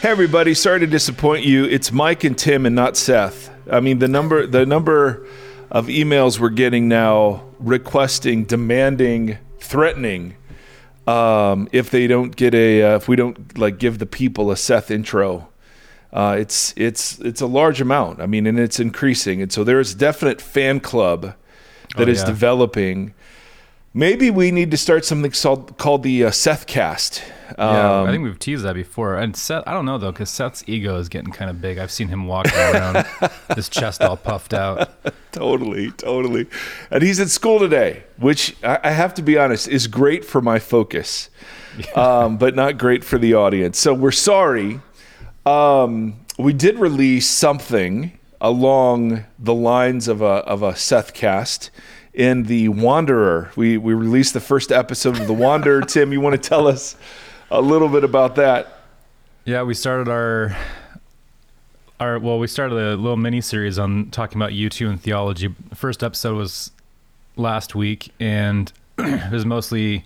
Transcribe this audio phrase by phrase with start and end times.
[0.00, 1.64] Hey everybody, sorry to disappoint you.
[1.64, 3.50] It's Mike and Tim and not Seth.
[3.70, 5.26] I mean the number the number
[5.70, 10.36] of emails we're getting now requesting, demanding, threatening
[11.06, 14.56] um, if they don't get a uh, if we don't like give the people a
[14.56, 15.48] Seth intro.
[16.12, 18.20] Uh, it's it's it's a large amount.
[18.20, 21.34] I mean, and it's increasing, and so there is definite fan club
[21.96, 22.26] that Oh, is yeah.
[22.26, 23.14] developing.
[23.94, 27.22] Maybe we need to start something called, called the uh, Seth Cast.
[27.58, 29.16] Yeah, Um, I think we've teased that before.
[29.16, 31.78] And Seth, I don't know though, because Seth's ego is getting kind of big.
[31.78, 33.06] I've seen him walking around,
[33.56, 34.90] his chest all puffed out.
[35.32, 36.46] Totally, totally.
[36.90, 40.40] And he's at school today, which I, I have to be honest is great for
[40.40, 41.30] my focus,
[41.94, 43.78] um, but not great for the audience.
[43.78, 44.80] So we're sorry.
[45.46, 51.70] Um, we did release something along the lines of a of a Seth cast
[52.18, 53.50] in the Wanderer.
[53.56, 55.80] We we released the first episode of the Wanderer.
[55.86, 56.96] Tim, you want to tell us
[57.50, 58.80] a little bit about that?
[59.44, 60.54] Yeah, we started our
[62.00, 65.54] our well, we started a little mini series on talking about U2 and theology.
[65.70, 66.72] The first episode was
[67.36, 70.04] last week, and it was mostly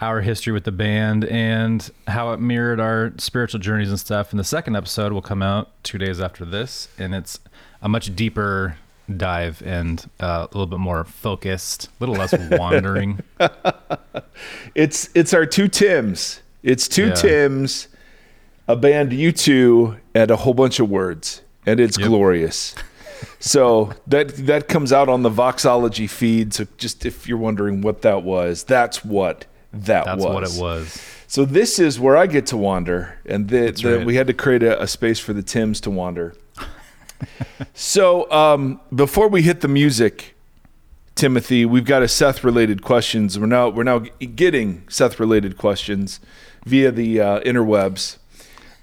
[0.00, 4.32] our history with the band and how it mirrored our spiritual journeys and stuff.
[4.32, 7.38] And the second episode will come out two days after this, and it's
[7.80, 8.76] a much deeper
[9.14, 13.20] dive and uh, a little bit more focused, a little less wandering.
[14.74, 16.40] It's it's our two Tims.
[16.62, 17.14] It's two Yeah.
[17.14, 17.88] Tims,
[18.66, 22.08] a band U2, and a whole bunch of words, and it's Yep.
[22.08, 22.74] glorious.
[23.38, 26.52] So that that comes out on the Voxology feed.
[26.54, 30.34] So just if you're wondering what that was, that's what that That's was.
[30.34, 31.02] what it was.
[31.26, 34.06] So this is where I get to wander, and the, the, right.
[34.06, 36.34] we had to create a, a space for the Tims to wander.
[37.74, 40.34] So um, before we hit the music,
[41.14, 43.38] Timothy, we've got a Seth-related questions.
[43.38, 46.20] We're now we're now getting Seth-related questions
[46.64, 48.18] via the uh, interwebs.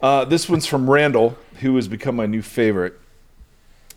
[0.01, 2.99] Uh, this one's from Randall, who has become my new favorite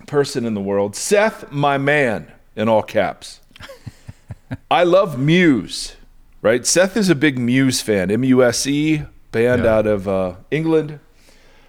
[0.07, 0.95] person in the world.
[0.97, 3.41] Seth, my man, in all caps.
[4.71, 5.97] I love Muse,
[6.43, 6.67] right?
[6.67, 8.11] Seth is a big Muse fan.
[8.11, 9.03] M U S E,
[9.33, 9.75] band Yeah.
[9.75, 10.99] out of uh, England.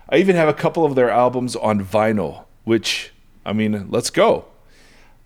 [0.09, 3.11] I even have a couple of their albums on vinyl, which,
[3.45, 4.45] I mean, let's go.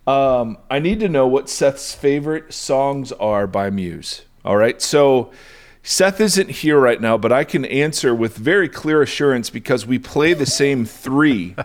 [0.06, 4.24] Um, I need to know what Seth's favorite songs are by Muse.
[4.46, 4.82] All right.
[4.82, 5.32] So
[5.84, 10.00] Seth isn't here right now, but I can answer with very clear assurance because we
[10.00, 11.56] play the same three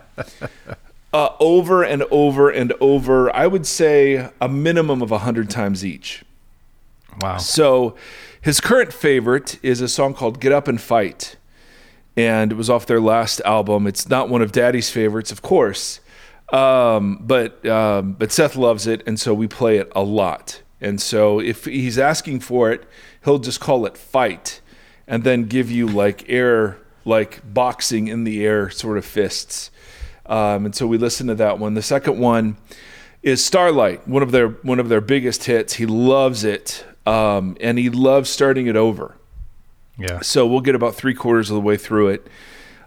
[1.13, 3.35] uh, over and over and over.
[3.35, 6.25] I would say a minimum of 100 times each.
[7.21, 7.39] Wow.
[7.39, 7.97] So
[8.41, 11.37] his current favorite is a song called Get Up and Fight.
[12.17, 13.87] And it was off their last album.
[13.87, 16.01] It's not one of Daddy's favorites, of course.
[16.53, 20.63] Um, but um, but Seth loves it, and so we play it a lot.
[20.81, 22.85] And so if he's asking for it,
[23.25, 24.61] he'll just call it fight,
[25.09, 29.71] and then give you like air, like boxing in the air sort of fists.
[30.27, 31.75] Um, and so we listen to that one.
[31.75, 32.57] The second one
[33.23, 35.75] is Starlight, one of their one of their biggest hits.
[35.75, 39.17] He loves it, um, and he loves starting it over.
[39.99, 40.21] Yeah.
[40.21, 42.27] So we'll get about three quarters of the way through it,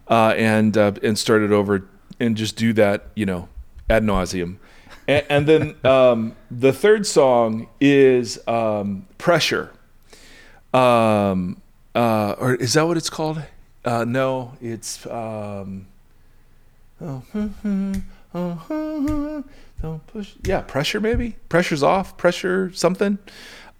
[0.09, 1.87] uh, and uh, and start it over,
[2.19, 3.47] and just do that, you know,
[3.89, 4.57] ad nauseum.
[5.07, 9.71] And, and then um, the third song is um, Pressure.
[10.73, 11.61] Um,
[11.95, 13.41] uh, or is that what it's called?
[13.85, 15.05] Uh, no, it's.
[15.07, 15.81] Oh,
[19.81, 20.33] don't push.
[20.43, 21.35] Yeah, pressure maybe.
[21.49, 22.17] Pressure's off.
[22.17, 23.17] Pressure something.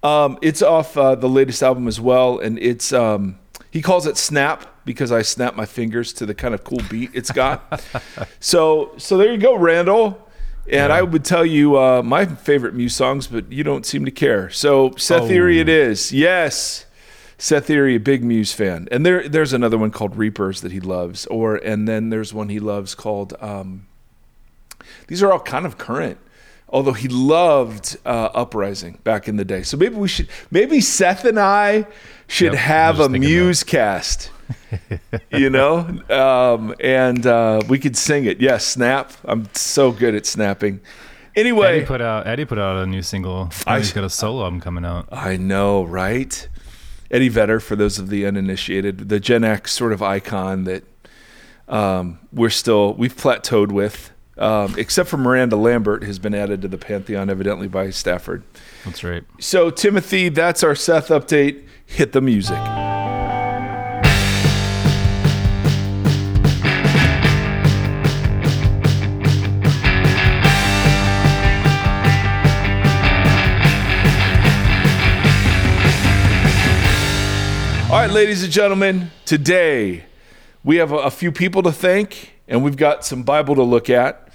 [0.02, 3.38] Um, it's off uh, the latest album as well, and it's um,
[3.70, 7.10] he calls it snap because I snap my fingers to the kind of cool beat
[7.14, 7.82] it's got.
[8.40, 10.24] so so there you go, Randall.
[10.70, 14.10] And I would tell you uh, my favorite Muse songs, but you don't seem to
[14.10, 14.50] care.
[14.50, 15.28] So Seth Oh.
[15.28, 16.12] Theory it is.
[16.12, 16.84] Yes.
[17.38, 18.86] Seth Theory, a big Muse fan.
[18.92, 21.24] And there there's another one called Reapers that he loves.
[21.26, 23.86] Or and then there's one he loves called um,
[25.06, 26.18] these are all kind of current.
[26.70, 29.62] Although he loved uh, Uprising back in the day.
[29.62, 31.86] So maybe we should maybe Seth and I
[32.26, 33.08] should Yep, have a.
[33.08, 34.30] Muse cast.
[35.32, 35.78] you know?
[36.10, 38.40] Um, and uh, we could sing it.
[38.40, 39.12] Yes, snap.
[39.24, 40.80] I'm so good at snapping.
[41.36, 43.50] Anyway, Eddie put out Eddie put out a new single.
[43.66, 45.08] I- He's got a solo album coming out.
[45.12, 46.48] I know, right?
[47.10, 50.84] Eddie Vedder, for those of the uninitiated, the Gen X sort of icon that
[51.68, 56.68] um, we're still we've plateaued with, um, except for Miranda Lambert, has been added to
[56.68, 58.42] the pantheon evidently by Stafford.
[58.84, 59.24] That's right.
[59.40, 61.64] So Timothy, that's our Seth update.
[61.86, 62.58] Hit the music.
[77.90, 80.04] All right, ladies and gentlemen, today
[80.62, 83.88] we have a, a few people to thank, and we've got some Bible to look
[83.88, 84.27] at.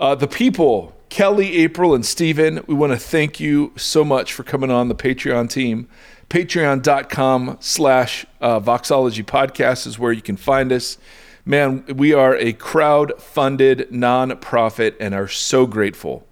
[0.00, 4.42] Uh, the people, Kelly, April, and Stephen, we want to thank you so much for
[4.42, 5.88] coming on the Patreon team.
[6.30, 10.96] Patreon.com slash uh, Voxology Podcast is where you can find us.
[11.44, 16.26] Man, we are a crowd funded nonprofit and are so grateful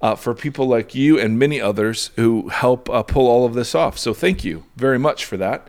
[0.00, 3.74] uh, for people like you and many others who help uh, pull all of this
[3.74, 3.98] off.
[3.98, 5.68] So thank you very much for that.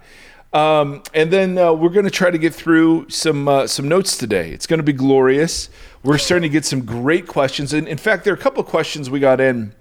[0.55, 4.17] Um, and then uh, we're going to try to get through some uh, some notes
[4.17, 4.51] today.
[4.51, 5.69] It's going to be glorious.
[6.01, 8.67] We're starting to get some great questions, and in fact, there are a couple of
[8.67, 9.73] questions we got in.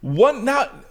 [0.00, 0.84] One, not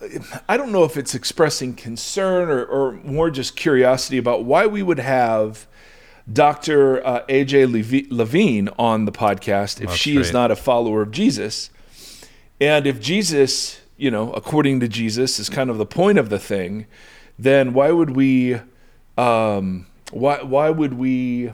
[0.48, 4.82] I don't know if it's expressing concern or, or more just curiosity about why we
[4.82, 5.68] would have
[6.32, 7.06] Dr.
[7.06, 11.70] Uh, AJ Levine on the podcast if That's she is not a follower of Jesus.
[12.62, 16.40] And if Jesus, you know, according to Jesus, is kind of the point of the
[16.40, 16.86] thing,
[17.44, 18.60] then why would we,
[19.18, 21.50] um, why why would we?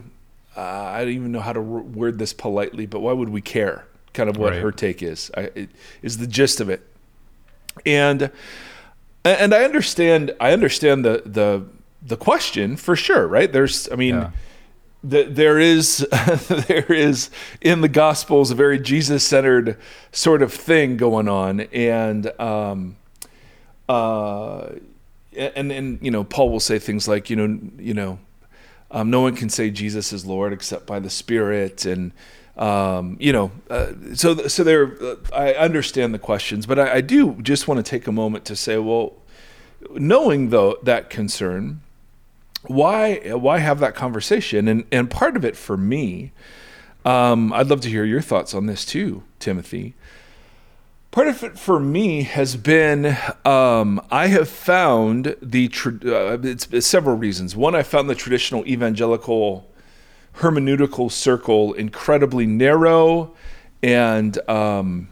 [0.56, 3.86] Uh, I don't even know how to word this politely, but why would we care?
[4.12, 4.62] Kind of what Right.
[4.62, 5.30] her take is.
[5.36, 5.70] I, it,
[6.02, 6.86] is the gist of it,
[7.86, 8.30] and
[9.24, 10.34] and I understand.
[10.40, 11.64] I understand the the
[12.02, 13.26] the question for sure.
[13.26, 13.52] Right?
[13.52, 13.88] There's.
[13.90, 14.16] I mean.
[14.16, 14.30] Yeah.
[15.02, 16.06] The, there is
[16.68, 17.30] there is
[17.62, 19.78] in the gospels a very jesus centered
[20.12, 22.96] sort of thing going on and um
[23.88, 24.72] uh
[25.36, 28.18] and and you know paul will say things like you know you know
[28.90, 31.84] um, no one can say jesus is lord except by the spirit.
[31.84, 32.12] And
[32.56, 37.00] um, you know uh, so so there uh, i understand the questions but I, I
[37.00, 39.14] do just want to take a moment to say well
[39.94, 41.80] knowing though that concern
[42.66, 44.68] why why have that conversation?
[44.68, 46.32] And and part of it for me
[47.04, 49.94] um, i'd love to hear your thoughts on this too timothy
[51.10, 56.68] part of it for me has been um, i have found the tra- uh, it's,
[56.70, 57.56] it's several reasons.
[57.56, 59.68] One i found the traditional evangelical
[60.36, 63.34] hermeneutical circle incredibly narrow
[63.82, 65.08] and um,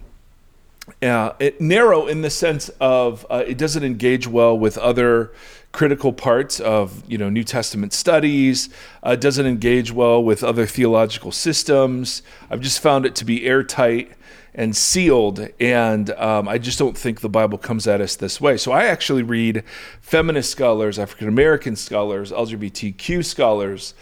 [1.03, 5.33] uh, it, narrow in the sense of uh, it doesn't engage well with other
[5.73, 8.69] critical parts of you know New Testament studies.
[9.03, 12.23] Uh, doesn't engage well with other theological systems.
[12.51, 14.13] I've just found it to be airtight
[14.55, 18.57] and sealed, and um, I just don't think the Bible comes at us this way.
[18.57, 19.63] So I actually read
[20.01, 23.95] feminist scholars, African American scholars, LGBTQ scholars.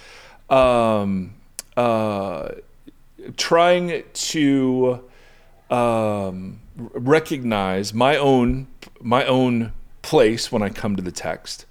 [0.48, 1.34] Um,
[1.76, 2.52] uh,
[3.36, 5.02] trying to
[5.70, 8.66] um, recognize my own
[9.00, 11.66] my own place when I come to the text,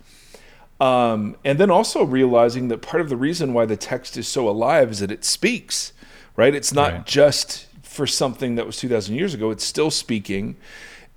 [0.80, 4.48] um, and then also realizing that part of the reason why the text is so
[4.50, 5.94] alive is that it speaks,
[6.36, 6.54] right?
[6.54, 7.06] It's not Right.
[7.06, 10.56] just for something that was two thousand years ago; it's still speaking,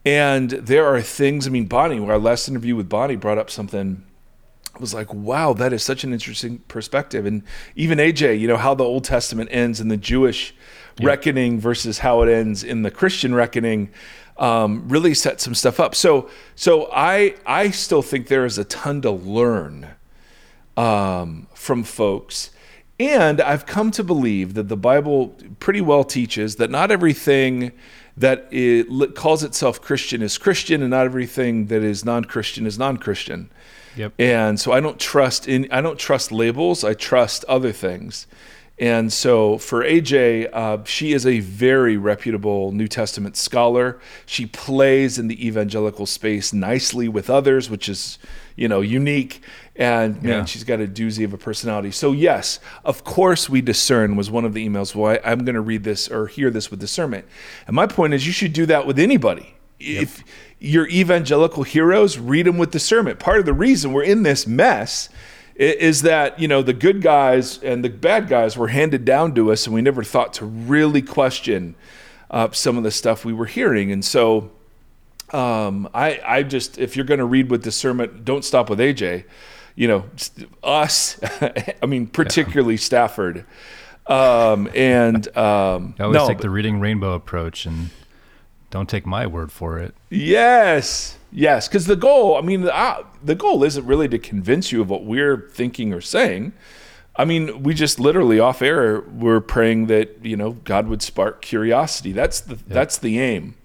[0.05, 1.47] and there are things.
[1.47, 4.05] I mean, Bonnie, our last interview with Bonnie brought up something.
[4.75, 7.27] I was like, wow, that is such an interesting perspective.
[7.27, 7.43] And
[7.75, 10.55] even AJ, you know, how the Old Testament ends in the Jewish
[11.01, 13.91] reckoning versus how it ends in the Christian reckoning
[14.39, 15.95] um, really set some stuff up.
[15.95, 19.89] So, so I, I still think there is a ton to learn
[20.77, 22.51] um, from folks.
[23.01, 27.73] And I've come to believe that the Bible pretty well teaches that not everything
[28.17, 33.51] that it calls itself Christian is Christian, and not everything that is non-Christian is non-Christian.
[33.97, 34.15] Yep.
[34.19, 36.83] And so I don't trust in I don't trust labels.
[36.83, 38.27] I trust other things.
[38.81, 43.99] And so for AJ, uh, she is a very reputable New Testament scholar.
[44.25, 48.19] She plays in the evangelical space nicely with others, which is,
[48.55, 49.43] you know, unique.
[49.75, 50.45] And man, Yeah.
[50.45, 51.91] she's got a doozy of a personality.
[51.91, 54.95] So yes, of course we discern was one of the emails.
[54.95, 57.25] Well, I, I'm going to read this or hear this with discernment.
[57.67, 59.55] And my point is, you should do that with anybody.
[59.81, 60.23] If
[60.61, 63.19] your evangelical heroes, read them with discernment.
[63.21, 65.09] Part of the reason we're in this mess
[65.59, 69.53] is that you know the good guys and the bad guys were handed down to
[69.53, 71.75] us, and we never thought to really question
[72.31, 73.91] uh, some of the stuff we were hearing.
[73.91, 74.51] And so,
[75.31, 79.25] um, I, I just if you're going to read with discernment, don't stop with AJ.
[79.75, 80.05] You know,
[80.63, 81.21] us.
[81.83, 83.45] I mean, particularly Stafford.
[84.07, 87.91] Um, and um, I always no, take but- the reading rainbow approach and
[88.71, 89.95] don't take my word for it.
[90.09, 91.69] Yes, yes.
[91.69, 94.91] Because the goal, I mean, the, uh, the goal isn't really to convince you of
[94.91, 96.53] what we're thinking or saying.
[97.17, 101.43] I mean, we just literally off air we're praying that you know God would spark
[101.43, 102.13] curiosity.
[102.13, 103.57] That's the that's the aim,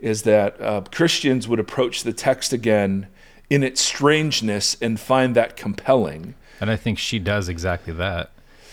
[0.00, 3.06] is that uh, Christians would approach the text again
[3.48, 6.34] in its strangeness and find that compelling.
[6.60, 8.30] And I think she does exactly that.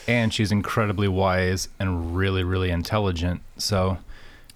[0.07, 3.41] And she's incredibly wise and really, really intelligent.
[3.57, 3.97] So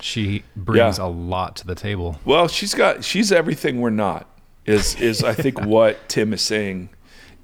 [0.01, 1.05] she brings Yeah.
[1.05, 2.19] a lot to the table.
[2.25, 4.27] Well, she's got she's everything we're not.
[4.65, 6.89] Is is I think what Tim is saying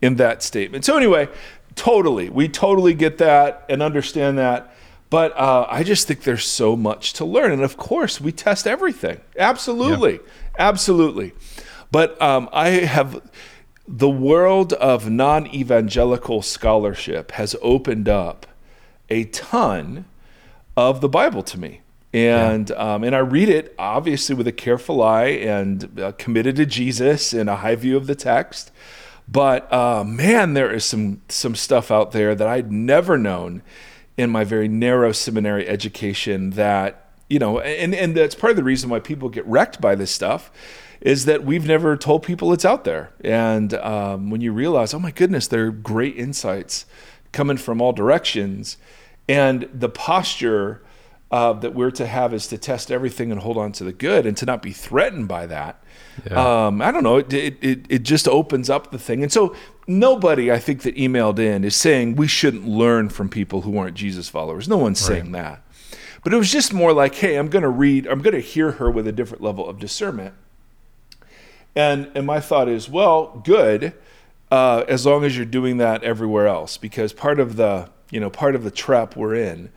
[0.02, 0.86] in that statement.
[0.86, 1.30] So anyway,
[1.76, 2.30] totally.
[2.30, 4.74] We totally get that and understand that.
[5.10, 7.52] But uh, I just think there's so much to learn.
[7.54, 9.22] And of course, we test everything.
[9.40, 10.20] Absolutely.
[10.60, 11.32] Absolutely.
[11.92, 13.22] But um, I have
[13.88, 18.46] the world of non evangelical scholarship has opened up
[19.10, 20.04] a ton
[20.76, 21.80] of the Bible to me.
[22.18, 22.76] And yeah.
[22.76, 27.34] um, and I read it obviously with a careful eye and uh, committed to Jesus
[27.34, 28.72] and a high view of the text.
[29.28, 33.62] But uh, man, there is some some stuff out there that I'd never known
[34.18, 36.52] in my very narrow seminary education.
[36.52, 39.96] That you know, and and that's part of the reason why people get wrecked by
[39.96, 40.50] this stuff
[41.02, 43.12] is that we've never told people it's out there.
[43.24, 46.86] And um, when you realize, oh my goodness, there are great insights
[47.32, 48.78] coming from all directions,
[49.30, 50.82] and the posture
[51.32, 54.26] uh, that we're to have is to test everything and hold on to the good
[54.26, 55.84] and to not be threatened by that.
[56.30, 56.68] Yeah.
[56.68, 57.18] Um, I don't know.
[57.18, 59.24] It, it, it just opens up the thing.
[59.24, 59.56] And so
[59.88, 63.96] nobody, I think, that emailed in is saying we shouldn't learn from people who aren't
[63.96, 64.68] Jesus followers.
[64.68, 65.18] No one's right.
[65.18, 65.64] saying that.
[66.24, 68.72] But it was just more like, hey, I'm going to read, I'm going to hear
[68.72, 70.34] her with a different level of discernment.
[71.76, 73.94] And, and my thought is, well, good,
[74.50, 78.30] uh, as long as you're doing that everywhere else, because part of the, you know,
[78.30, 79.72] part of the trap we're in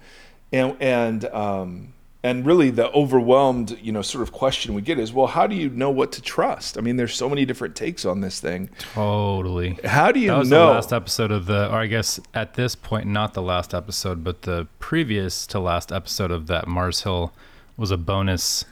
[0.53, 1.93] and and um,
[2.23, 5.55] and really the overwhelmed you know sort of question we get is well how do
[5.55, 6.77] you know what to trust?
[6.77, 8.71] I mean there's so many different takes on this thing.
[8.79, 9.79] Totally.
[9.85, 10.67] How do you that was know?
[10.67, 14.23] the last episode of the or i guess at this point not the last episode
[14.23, 17.33] but the previous to last episode of that mars hill
[17.77, 18.65] was a bonus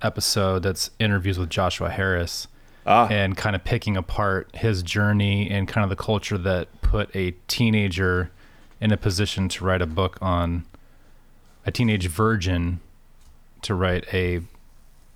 [0.00, 2.48] episode that's interviews with joshua harris
[2.86, 3.06] ah.
[3.08, 7.32] and kind of picking apart his journey and kind of the culture that put a
[7.48, 8.30] teenager
[8.80, 10.64] in a position to write a book on
[11.66, 12.80] a teenage virgin
[13.62, 14.40] to write a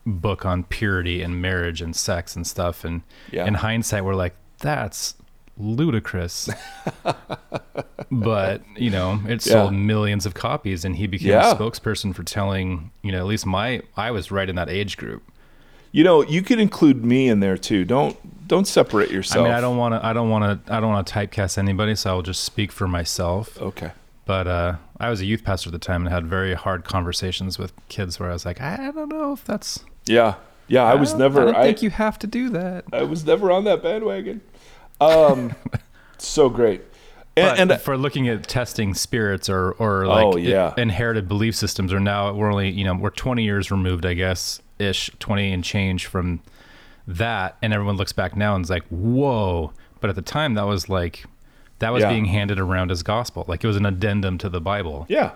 [0.06, 2.84] book on purity and marriage and sex and stuff.
[2.84, 3.46] And yeah.
[3.46, 5.14] in hindsight, we're like, that's
[5.58, 6.48] ludicrous.
[8.10, 11.50] but, you know, it sold millions of copies and he became yeah.
[11.50, 14.96] a spokesperson for telling, you know, at least my, I was right in that age
[14.96, 15.22] group.
[15.92, 17.84] You know, you could include me in there too.
[17.86, 19.46] Don't don't separate yourself.
[19.46, 20.04] I mean, I don't want to.
[20.04, 20.72] I don't want to.
[20.72, 21.94] I don't want to typecast anybody.
[21.94, 23.60] So I'll just speak for myself.
[23.60, 23.92] Okay.
[24.26, 27.58] But uh, I was a youth pastor at the time and had very hard conversations
[27.58, 29.84] with kids where I was like, I don't know if that's.
[30.04, 30.34] Yeah,
[30.66, 30.82] yeah.
[30.82, 31.48] I, I was never.
[31.48, 32.84] I don't think you have to do that.
[32.92, 34.42] I was never on that bandwagon.
[35.00, 35.54] Um,
[36.18, 36.82] so great.
[37.36, 40.74] And, and, for looking at testing spirits or or like oh, yeah.
[40.76, 44.60] inherited belief systems, or now we're only you know we're 20 years removed, I guess,
[44.78, 46.40] ish, 20 and change from
[47.06, 49.72] that, and everyone looks back now and is like, whoa.
[50.00, 51.24] But at the time, that was like
[51.78, 52.10] that was yeah.
[52.10, 53.44] being handed around as gospel.
[53.48, 55.06] Like it was an addendum to the Bible.
[55.08, 55.32] Yeah.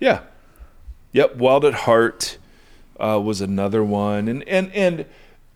[0.00, 0.20] Yeah.
[1.12, 1.36] Yep.
[1.36, 2.38] Wild at Heart
[2.98, 4.28] uh, was another one.
[4.28, 5.06] And, and, and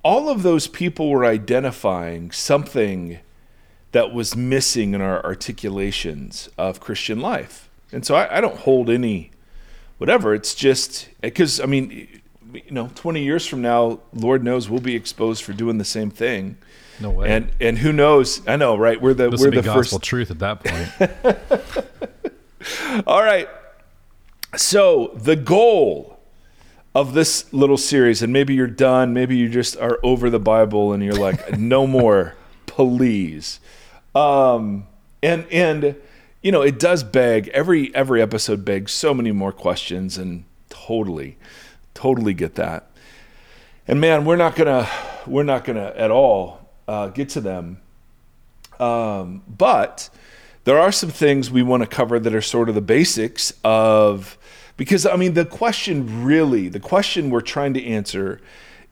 [0.02, 3.18] all of those people were identifying something
[3.92, 7.68] that was missing in our articulations of Christian life.
[7.90, 9.30] And so I, I don't hold any
[9.96, 10.34] whatever.
[10.34, 12.20] It's just because, I mean,
[12.52, 16.10] you know, 20 years from now, Lord knows we'll be exposed for doing the same
[16.10, 16.58] thing.
[17.00, 17.28] No way.
[17.30, 18.46] And and who knows?
[18.46, 19.00] I know, right?
[19.00, 21.86] We're the this we're the gospel first truth at that point.
[23.06, 23.48] All right.
[24.56, 26.18] So the goal
[26.94, 30.92] of this little series, and maybe you're done, maybe you just are over the Bible
[30.92, 32.34] and you're like, no more,
[32.66, 33.60] please.
[34.14, 34.86] Um,
[35.22, 35.96] and and
[36.42, 41.36] you know, it does beg every every episode begs so many more questions, and totally,
[41.94, 42.90] totally get that.
[43.86, 44.88] And man, we're not gonna
[45.26, 46.57] we're not gonna at all
[46.88, 47.80] uh, get to them.
[48.80, 50.08] Um, but
[50.64, 54.36] there are some things we want to cover that are sort of the basics of,
[54.76, 58.40] because I mean, the question really, the question we're trying to answer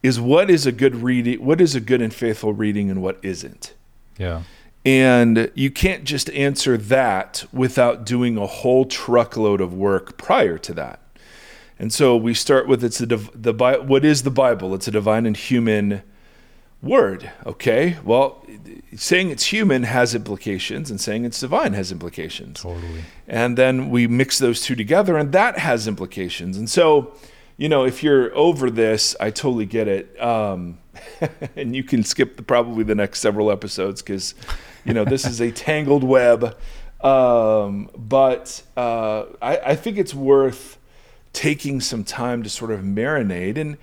[0.02, 3.18] is what is a good reading, what is a good and faithful reading, and what
[3.22, 3.74] isn't.
[4.18, 4.42] Yeah.
[4.84, 10.74] And you can't just answer that without doing a whole truckload of work prior to
[10.74, 11.00] that.
[11.78, 13.52] And so we start with it's the the
[13.84, 14.74] what is the Bible?
[14.74, 16.02] It's a divine and human
[16.82, 17.30] word.
[17.44, 18.44] Okay, well,
[18.96, 22.62] saying it's human has implications, and saying it's divine has implications.
[22.62, 23.02] Totally.
[23.26, 26.56] And then we mix those two together, and that has implications.
[26.56, 27.14] And so,
[27.56, 30.20] you know, if you're over this, I totally get it.
[30.22, 30.78] Um,
[31.56, 34.34] and you can skip the, probably the next several episodes because,
[34.84, 36.56] you know, this is a tangled web.
[37.02, 40.78] Um, but uh, I, I think it's worth
[41.32, 43.76] taking some time to sort of marinate and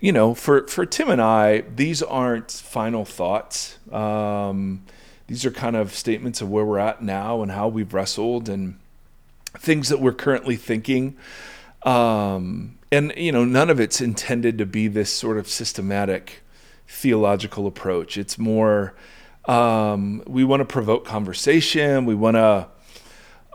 [0.00, 3.78] you know, for, for Tim and I, these aren't final thoughts.
[3.92, 4.84] Um,
[5.26, 8.78] these are kind of statements of where we're at now and how we've wrestled and
[9.58, 11.16] things that we're currently thinking.
[11.82, 16.42] Um, and, you know, none of it's intended to be this sort of systematic
[16.86, 18.16] theological approach.
[18.16, 18.94] It's more
[19.48, 22.04] Um, we want to provoke conversation.
[22.04, 22.66] We want to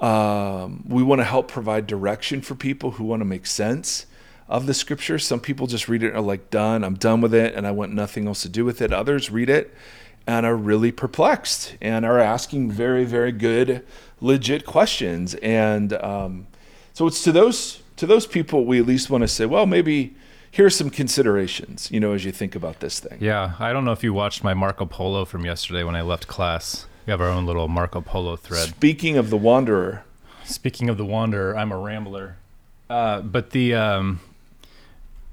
[0.08, 4.06] um, we want to help provide direction for people who want to make sense
[4.52, 5.18] of the scripture.
[5.18, 7.72] Some people just read it and are like, done, I'm done with it, and I
[7.72, 8.94] want nothing else to do with it.
[8.94, 9.74] Others read it
[10.28, 13.86] and are really perplexed and are asking very, very good,
[14.20, 15.34] legit questions.
[15.36, 16.48] And um,
[16.94, 20.16] so it's to those to those people we at least want to say, well, maybe
[20.50, 23.18] here's some considerations, you know, as you think about this thing.
[23.22, 26.28] Yeah, I don't know if you watched my Marco Polo from yesterday when I left
[26.28, 26.88] class.
[27.06, 28.70] We have our own little Marco Polo thread.
[28.70, 30.04] Speaking of the Wanderer,
[30.44, 32.36] Speaking of the Wanderer, I'm a rambler.
[32.90, 34.20] Uh, but the um,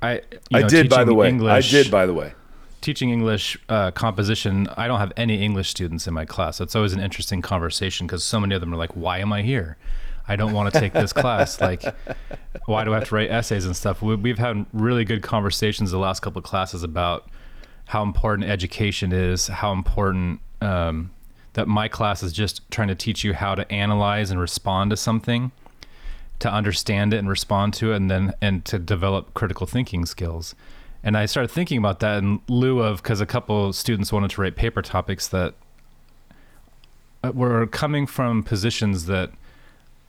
[0.03, 1.29] I I know, did by the way.
[1.29, 2.33] English, I did by the way.
[2.81, 4.69] teaching English uh, composition.
[4.77, 6.61] I don't have any English students in my class.
[6.61, 9.43] It's always an interesting conversation because so many of them are like, "Why am I
[9.43, 9.77] here?
[10.31, 11.59] I don't want to take this class.
[11.69, 11.83] Like,
[12.67, 15.91] why do I have to write essays and stuff?" We, we've had really good conversations
[15.91, 17.29] the last couple of classes about
[17.87, 21.11] how important education is, how important um,
[21.55, 24.97] that my class is just trying to teach you how to analyze and respond to
[24.97, 25.51] something,
[26.41, 30.55] to understand it and respond to it, and then and to develop critical thinking skills.
[31.03, 34.41] And I started thinking about that in lieu of because a couple students wanted to
[34.41, 35.55] write paper topics that
[37.23, 39.31] uh, were coming from positions that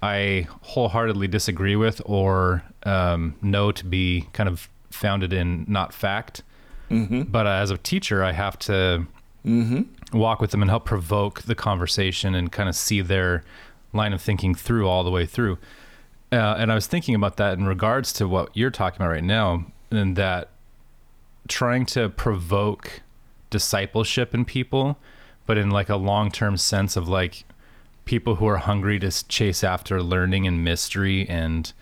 [0.01, 6.41] I wholeheartedly disagree with or um, know to be kind of founded in not fact.
[6.89, 7.24] Mm-hmm.
[7.24, 9.05] But uh, as a teacher, I have to
[9.45, 10.17] Mm-hmm.
[10.17, 13.45] walk with them and help provoke the conversation and kind of see their
[13.93, 15.57] line of thinking through all the way through.
[16.31, 19.24] Uh, and I was thinking about that in regards to what you're talking about right
[19.24, 20.50] now, and that
[21.48, 23.01] trying to provoke
[23.50, 24.98] discipleship in people,
[25.45, 27.45] but in like a long term sense of like
[28.09, 31.74] people who are hungry to chase after learning and mystery and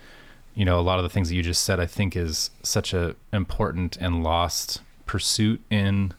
[0.54, 2.92] you know a lot of the things that you just said i think is such
[2.92, 6.12] a important and lost pursuit in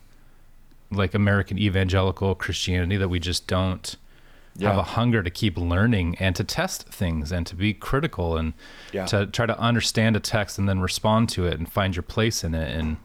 [0.90, 3.98] like american evangelical christianity that we just don't
[4.62, 8.54] have a hunger to keep learning and to test things and to be critical and
[8.92, 9.06] Yeah.
[9.06, 12.44] to try to understand a text and then respond to it and find your place
[12.44, 12.98] in it and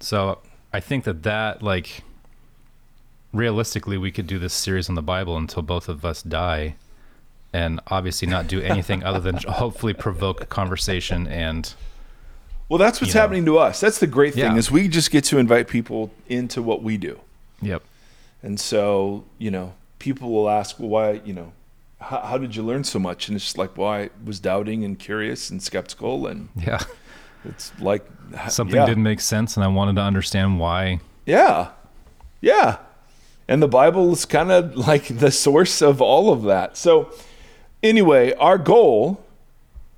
[0.00, 0.38] so
[0.72, 2.02] i think that that like
[3.32, 6.74] realistically we could do this series on the bible until both of us die
[7.52, 11.74] and obviously not do anything other than hopefully provoke conversation and
[12.68, 13.22] Well, that's what's You know.
[13.22, 13.80] happening to us.
[13.80, 14.56] That's the great thing Yeah.
[14.56, 17.18] is we just get to invite people into what we do.
[17.60, 17.82] yep
[18.42, 21.52] And so, you know, people will ask, well, why, you know,
[22.00, 23.28] how, how did you learn so much?
[23.28, 26.26] And it's just like, well, I was doubting and curious and skeptical.
[26.26, 26.80] And yeah
[27.46, 28.04] it's like
[28.48, 28.84] something yeah.
[28.84, 31.70] didn't make sense and i wanted to understand why Yeah.
[32.40, 32.78] Yeah.
[33.46, 36.76] And the Bible is kind of like the source of all of that.
[36.76, 37.12] So,
[37.82, 39.24] anyway, our goal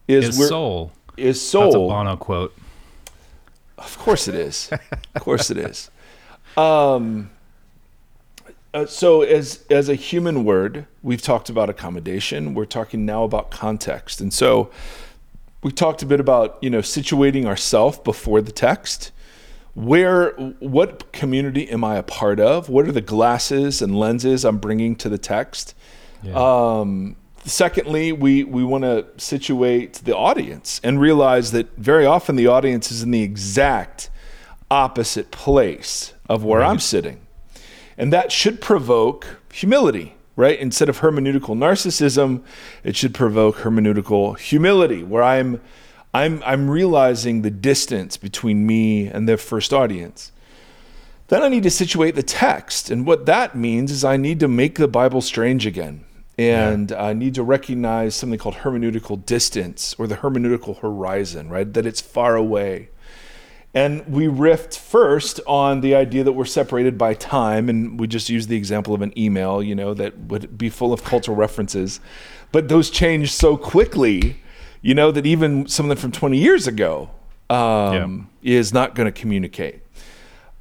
[0.09, 1.89] is, is soul is that's a soul.
[1.89, 2.55] bono quote
[3.79, 4.71] Of course it is.
[5.15, 5.91] Of course it is.
[6.57, 7.31] Um,
[8.75, 12.55] uh, so as as a human word, we've talked about accommodation.
[12.55, 14.71] We're talking now about context, and so
[15.63, 19.13] we talked a bit about you know situating ourselves before the text.
[19.75, 22.69] Where, what community am I a part of?
[22.69, 25.75] What are the glasses and lenses I'm bringing to the text?
[26.23, 32.37] yeah Um, secondly, we, we want to situate the audience and realize that very often
[32.37, 34.11] the audience is in the exact
[34.71, 37.27] opposite place of where I'm sitting.
[37.97, 40.59] And that should provoke humility, right?
[40.59, 42.43] Instead of hermeneutical narcissism,
[42.85, 45.61] it should provoke hermeneutical humility, where I'm
[46.15, 50.33] I'm I'm realizing the distance between me and the first audience.
[51.29, 52.91] Then I need to situate the text.
[52.91, 56.05] And what that means is I need to make the Bible strange again.
[56.37, 61.73] And I need to recognize something called hermeneutical distance or the hermeneutical horizon, right?
[61.73, 62.89] That it's far away.
[63.75, 67.69] And we riffed first on the idea that we're separated by time.
[67.69, 70.93] And we just used the example of an email, you know, that would be full
[70.93, 72.01] of cultural references.
[72.53, 74.43] But those change so quickly,
[74.83, 77.11] you know, that even something from 20 years ago
[77.49, 79.83] um, is not going to communicate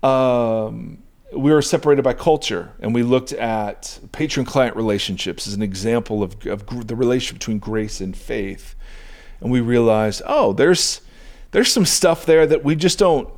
[0.04, 6.24] um, we were separated by culture, and we looked at patron-client relationships as an example
[6.24, 8.76] of, of the relationship between grace and faith,
[9.40, 11.02] and we realized, oh, there's
[11.52, 13.30] there's some stuff there that we just don't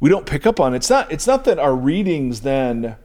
[0.00, 0.74] we don't pick up on.
[0.74, 2.96] It's not it's not that our readings then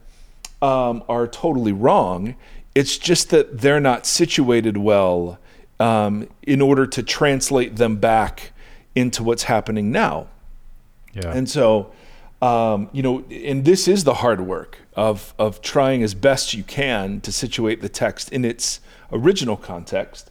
[0.62, 2.34] um, are totally wrong.
[2.74, 5.38] It's just that they're not situated well
[5.80, 8.52] um, in order to translate them back
[8.94, 10.26] into what's happening now.
[11.12, 11.92] yeah And so,
[12.42, 16.62] um, you know, and this is the hard work of of trying as best you
[16.62, 18.80] can to situate the text in its
[19.12, 20.30] original context.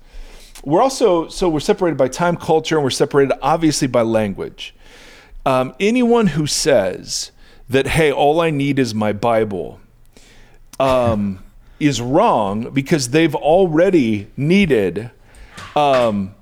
[0.66, 4.74] We're also so we're separated by time, culture, and we're separated obviously by language.
[5.46, 7.32] Um, anyone who says
[7.70, 9.80] that, hey, all I need is my Bible,
[10.80, 11.44] um,
[11.80, 15.12] is wrong because they've already needed
[15.76, 16.34] um,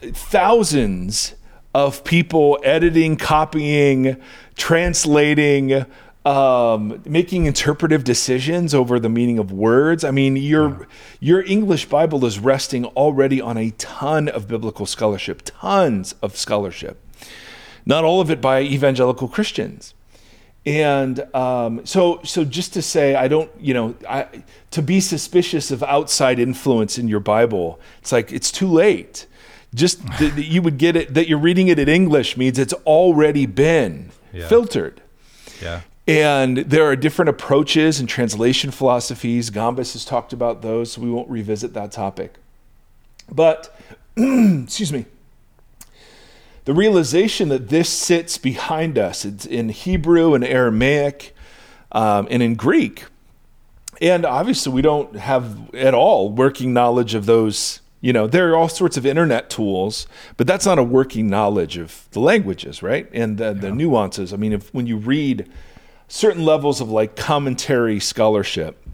[0.00, 1.34] thousands
[1.74, 4.16] of people editing, copying,
[4.56, 5.84] translating,
[6.24, 10.04] um, making interpretive decisions over the meaning of words.
[10.04, 10.86] I mean, your
[11.20, 17.02] your English Bible is resting already on a ton of biblical scholarship, tons of scholarship.
[17.86, 19.94] Not all of it by evangelical Christians.
[20.66, 24.26] And um, so, so just to say, I don't, you know, I,
[24.72, 29.26] to be suspicious of outside influence in your Bible, it's like it's too late.
[29.74, 32.74] Just that that you would get it that you're reading it in English means it's
[32.84, 34.48] already been Yeah.
[34.48, 35.00] filtered.
[35.62, 35.80] Yeah.
[36.08, 39.50] And there are different approaches and translation philosophies.
[39.50, 42.36] Gombis has talked about those, so we won't revisit that topic.
[43.30, 43.78] But,
[44.16, 45.04] excuse me,
[46.64, 51.36] the realization that this sits behind us, it's in Hebrew and Aramaic
[51.92, 53.04] um, and in Greek.
[54.00, 57.80] And obviously, we don't have at all working knowledge of those.
[58.00, 60.06] You know, there are all sorts of internet tools,
[60.38, 63.10] but that's not a working knowledge of the languages, right?
[63.12, 64.32] And the, the nuances.
[64.32, 65.50] I mean, if when you read
[66.08, 68.84] certain levels of like commentary scholarship,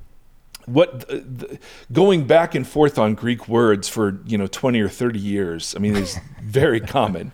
[0.67, 1.59] what the, the,
[1.93, 5.79] going back and forth on Greek words for you know 20 or 30 years, I
[5.79, 7.33] mean, is very common.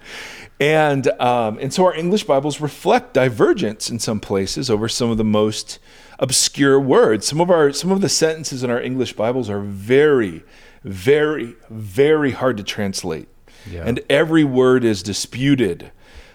[0.60, 5.16] And um, and so our English Bibles reflect divergence in some places over some of
[5.16, 5.78] the most
[6.18, 7.26] obscure words.
[7.26, 10.42] Some of our some of the sentences in our English Bibles are very,
[10.84, 13.28] very, very hard to translate.
[13.70, 13.84] Yeah.
[13.86, 15.92] And every word is disputed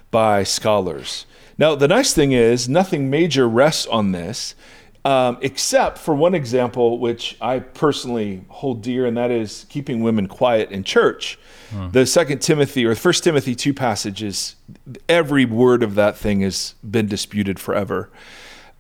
[0.10, 1.26] by scholars.
[1.58, 4.56] Now, the nice thing is, nothing major rests on this,
[5.06, 10.28] um, except for one example, which I personally hold dear, and that is keeping women
[10.28, 11.38] quiet in church.
[11.92, 14.56] The Second Timothy or First Timothy two passages,
[15.10, 18.10] every word of that thing has been disputed forever.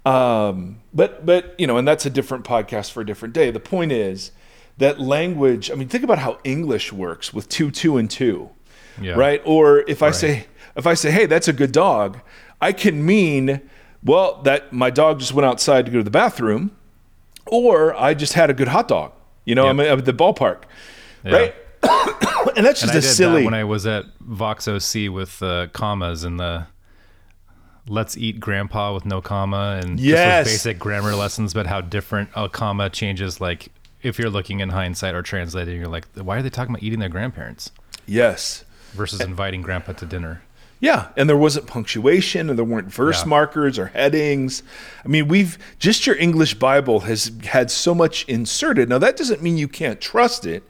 [0.06, 3.52] Um, but but you know, and that's a different podcast for a different day.
[3.52, 4.32] The point is
[4.78, 5.70] that language.
[5.72, 8.50] I mean, think about how English works with two, two, and two
[9.02, 9.14] Yeah.
[9.16, 9.42] right?
[9.46, 10.46] Or if I say
[10.78, 12.20] if I say, "Hey, that's a good dog,"
[12.62, 13.62] I can mean,
[14.04, 16.72] well, that my dog just went outside to go to the bathroom,
[17.46, 19.12] or I just had a good hot dog.
[19.46, 19.72] You know, Yep.
[19.72, 20.64] I'm at the ballpark,
[21.24, 21.32] Yeah.
[21.36, 21.56] right?
[22.58, 23.42] and that's just And I a did silly.
[23.42, 26.66] that when I was at Vox OC with uh, commas and the
[27.88, 30.46] "Let's eat grandpa" with no comma and just Yes.
[30.48, 33.40] those basic grammar lessons, but how different a comma changes.
[33.40, 33.68] Like
[34.02, 37.00] if you're looking in hindsight or translating, you're like, why are they talking about eating
[37.00, 37.72] their grandparents
[38.08, 38.64] yes.
[38.94, 40.42] versus inviting grandpa to dinner?
[40.82, 43.30] Yeah, and there wasn't punctuation, and there weren't verse Yeah.
[43.30, 44.62] markers or headings.
[45.04, 48.90] I mean, we've just your English Bible has had so much inserted.
[48.90, 50.64] Now, that doesn't mean you can't trust it,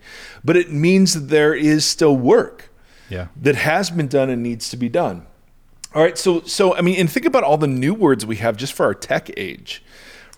[0.43, 2.69] but it means that there is still work.
[3.07, 3.27] Yeah.
[3.39, 5.27] that has been done and needs to be done.
[5.93, 8.57] All right, so so I mean, and think about all the new words we have
[8.57, 9.83] just for our tech age,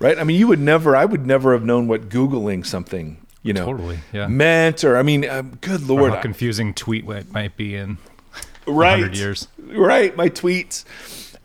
[0.02, 0.20] right?
[0.20, 3.66] I mean, you would never, I would never have known what googling something, you know,
[3.66, 4.28] Totally, yeah.
[4.28, 7.98] meant, or I mean, um, good Or lord, how confusing tweet might be in
[8.68, 9.48] right, 100 years.
[9.60, 10.84] right, my tweets.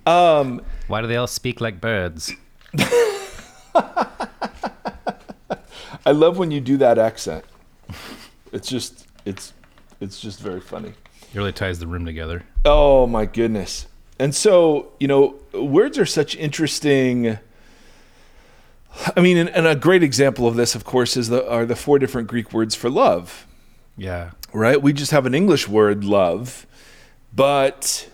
[0.07, 2.33] Um, Why do they all speak like birds?
[6.05, 7.45] I love when you do that accent.
[8.53, 9.53] It's just, it's,
[10.01, 10.89] it's just very funny.
[10.89, 12.43] It really ties the room together.
[12.65, 13.87] Oh my goodness.
[14.19, 17.39] And so, you know, words are such interesting.
[19.17, 21.77] I mean, and, and a great example of this, of course, is the are the
[21.77, 23.47] four different Greek words for love,
[23.97, 24.33] Yeah.
[24.53, 24.81] right?
[24.83, 26.67] We just have an English word, love,
[27.35, 28.09] but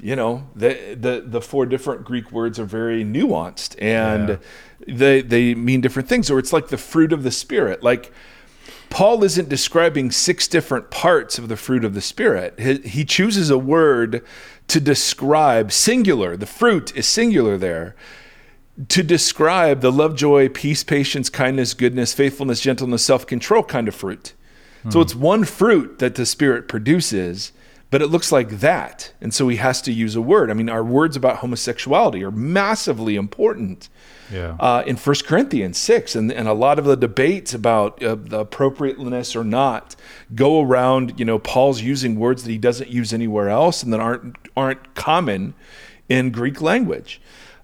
[0.00, 4.38] you know, the the the four different Greek words are very nuanced and
[4.86, 6.30] they they mean different things.
[6.30, 7.82] Or it's like the fruit of the spirit.
[7.82, 8.12] Like
[8.94, 12.60] Paul isn't describing six different parts of the fruit of the Spirit.
[12.60, 14.24] He, he chooses a word
[14.68, 16.36] to describe singular.
[16.36, 17.96] The fruit is singular there.
[18.88, 23.96] To describe the love, joy, peace, patience, kindness, goodness, faithfulness, gentleness, self control kind of
[23.96, 24.32] fruit.
[24.90, 25.02] So hmm.
[25.02, 27.50] it's one fruit that the Spirit produces,
[27.90, 29.12] but it looks like that.
[29.20, 30.50] And so he has to use a word.
[30.50, 33.88] I mean, our words about homosexuality are massively important
[34.32, 34.56] Yeah.
[34.58, 36.16] uh, in 1 Corinthians 6.
[36.16, 39.94] And, and a lot of the debates about uh, the appropriateness or not
[40.34, 44.00] go around, you know, Paul's using words that he doesn't use anywhere else and that
[44.00, 45.54] aren't, aren't common
[46.08, 47.20] in Greek language.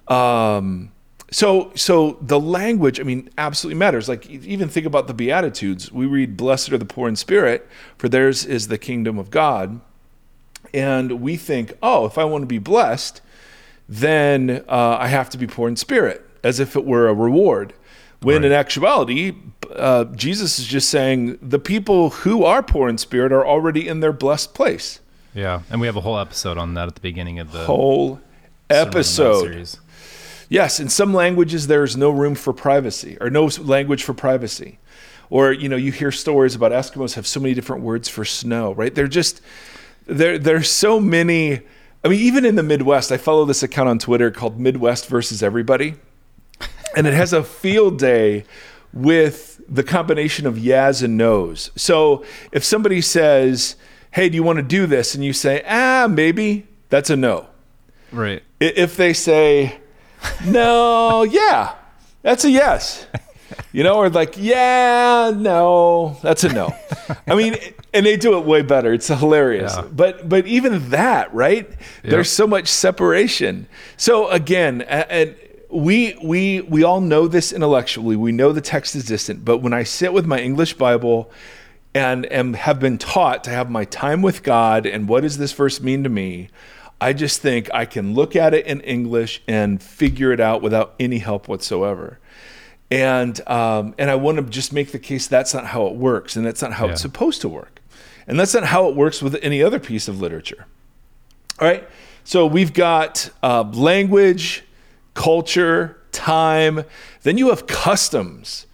[0.09, 0.93] Um,
[1.33, 4.09] so, so the language, I mean, absolutely matters.
[4.09, 5.93] Like, even think about the Beatitudes.
[5.93, 9.81] We read, Blessed are the poor in spirit, for theirs is the kingdom of God.
[10.73, 13.21] And we think, oh, if I want to be blessed,
[13.89, 17.75] then uh, I have to be poor in spirit, as if it were a reward.
[18.23, 19.35] When in actuality,
[19.75, 24.01] uh, Jesus is just saying the people who are poor in spirit are already in
[24.01, 25.01] their blessed place.
[25.33, 25.63] yeah.
[25.71, 28.23] And we have a whole episode on that at the beginning of the Whole Sermon
[28.71, 29.43] on Mount episode.
[29.43, 29.81] series.
[30.51, 34.79] Yes, in some languages there's no room for privacy or no language for privacy.
[35.31, 38.73] Or you know, you hear stories about Eskimos have so many different words for snow,
[38.73, 38.95] right?
[38.95, 39.41] They're just
[40.11, 41.63] there there's so many
[42.05, 45.43] I mean, even in the Midwest, I follow this account on Twitter called Midwest versus
[45.43, 45.97] Everybody.
[46.97, 48.45] And it has a field day
[48.93, 51.71] with the combination of yes and no's.
[51.77, 53.77] So if somebody says,
[54.13, 55.15] Hey, do you want to do this?
[55.15, 57.49] And you say, Ah, maybe, that's a no.
[58.11, 58.43] Right.
[58.59, 59.79] If they say,
[60.45, 61.75] No, yeah,
[62.23, 63.07] that's a yes.
[63.73, 66.75] You know, or like, yeah, no, that's a no.
[67.27, 67.57] I mean,
[67.93, 68.93] and they do it way better.
[68.93, 69.75] It's hilarious.
[69.77, 69.89] Yeah.
[69.91, 71.71] But but even that, right?
[72.03, 73.67] There's so much separation.
[73.97, 75.37] So again, and
[75.71, 78.17] we we we all know this intellectually.
[78.17, 81.31] We know the text is distant, but when I sit with my English Bible
[81.95, 85.53] and am have been taught to have my time with God and what does this
[85.53, 86.49] verse mean to me?
[87.01, 90.95] I just think I can look at it in English and figure it out without
[91.01, 92.19] any help whatsoever.
[92.91, 96.35] And um, and I want to just make the case that's not how it works,
[96.35, 97.81] and that's not how it's supposed to work,
[98.27, 100.67] and that's not how it works with any other piece of literature.
[101.61, 101.89] All right,
[102.25, 104.65] so we've got uh, language,
[105.15, 106.85] culture, time.
[107.23, 108.67] Then you have customs.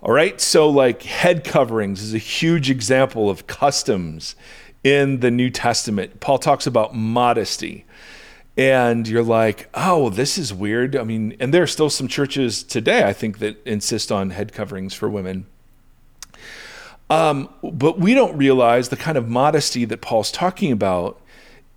[0.00, 4.36] All right, so like head coverings is a huge example of customs
[4.84, 6.20] in the New Testament.
[6.20, 7.84] Paul talks about modesty
[8.56, 10.96] and you're like, oh, this is weird.
[10.96, 14.52] I mean, and there are still some churches today, I think, that insist on head
[14.52, 15.46] coverings for women.
[17.10, 21.20] Um, but we don't realize the kind of modesty that Paul's talking about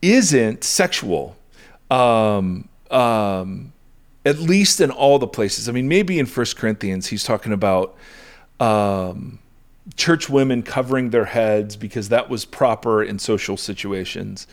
[0.01, 1.35] isn't sexual,
[1.91, 3.73] um, um,
[4.25, 5.69] at least in all the places.
[5.69, 7.95] I mean, maybe in First Corinthians, he's talking about
[8.59, 9.39] um,
[9.95, 14.47] church women covering their heads because that was proper in social situations.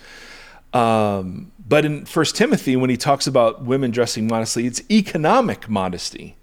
[0.76, 6.36] Um, but in First Timothy, when he talks about women dressing modestly, it's economic modesty,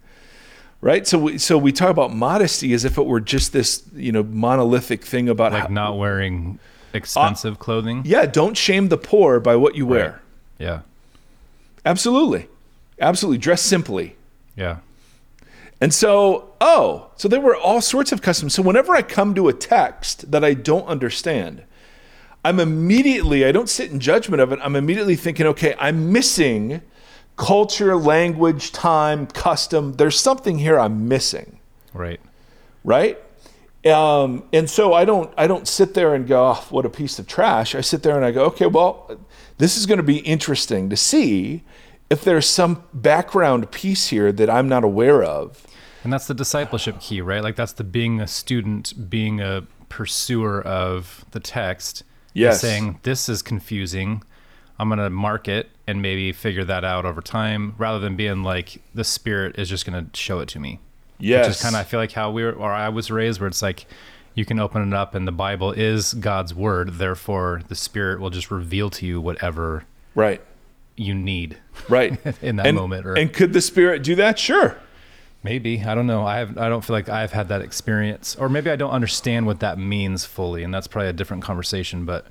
[0.82, 1.08] right?
[1.08, 4.24] So we, so we talk about modesty as if it were just this, you know,
[4.24, 6.60] monolithic thing about Like how, not wearing
[6.94, 8.04] expensive clothing.
[8.06, 10.22] yeah, don't shame the poor by what you wear.
[10.60, 10.82] Yeah.
[11.86, 12.48] Absolutely,
[13.00, 13.38] absolutely.
[13.38, 14.16] Dress simply.
[14.56, 14.78] Yeah.
[15.82, 18.54] And so, oh, so there were all sorts of customs.
[18.54, 21.64] So whenever I come to a text that I don't understand,
[22.46, 24.60] I'm immediately, I don't sit in judgment of it.
[24.62, 26.82] I'm immediately thinking, okay, I'm missing
[27.38, 29.94] culture, language, time, custom.
[29.94, 31.60] There's something here I'm missing,
[31.94, 32.20] Right.
[32.84, 33.18] right?
[33.86, 37.20] Um, and so I don't, I don't sit there and go, oh, what a piece
[37.20, 37.76] of trash.
[37.76, 39.18] I sit there and I go, okay, well,
[39.58, 41.64] this is going to be interesting to see
[42.10, 45.66] if there's some background piece here that I'm not aware of.
[46.04, 47.42] And that's the discipleship key, right?
[47.42, 52.04] Like that's the being a student, being a pursuer of the text.
[52.34, 52.62] Yes.
[52.62, 54.24] Saying this is confusing.
[54.80, 58.82] I'm gonna mark it and maybe figure that out over time, rather than being like
[58.94, 60.80] the spirit is just gonna show it to me.
[61.20, 61.48] Yes.
[61.48, 63.48] Which is kind of I feel like how we were, or I was raised, where
[63.48, 63.86] it's like
[64.34, 66.96] you can open it up and the Bible is God's word.
[66.96, 70.42] Therefore, the Spirit will just reveal to you whatever right.
[70.98, 71.58] you need.
[71.88, 72.14] Right.
[72.42, 74.40] In that and, moment, or- and could the spirit do that?
[74.40, 74.78] Sure.
[75.44, 76.26] Maybe I don't know.
[76.26, 76.58] I have.
[76.58, 79.78] I don't feel like I've had that experience, or maybe I don't understand what that
[79.78, 82.06] means fully, and that's probably a different conversation.
[82.06, 82.28] But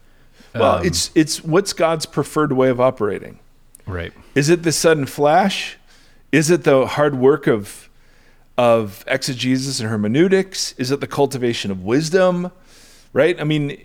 [0.55, 3.39] Well, um, it's it's what's God's preferred way of operating?
[3.87, 4.13] right.
[4.35, 5.77] Is it the sudden flash?
[6.31, 7.91] Is it the hard work of
[8.57, 10.75] of exegesis and hermeneutics?
[10.79, 12.51] Is it the cultivation of wisdom?
[13.13, 13.39] Right?
[13.39, 13.79] I mean,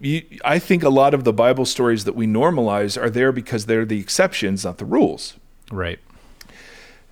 [0.00, 3.66] you, I think a lot of the Bible stories that we normalize are there because
[3.66, 5.34] they're the exceptions, not the rules.
[5.70, 5.98] Right.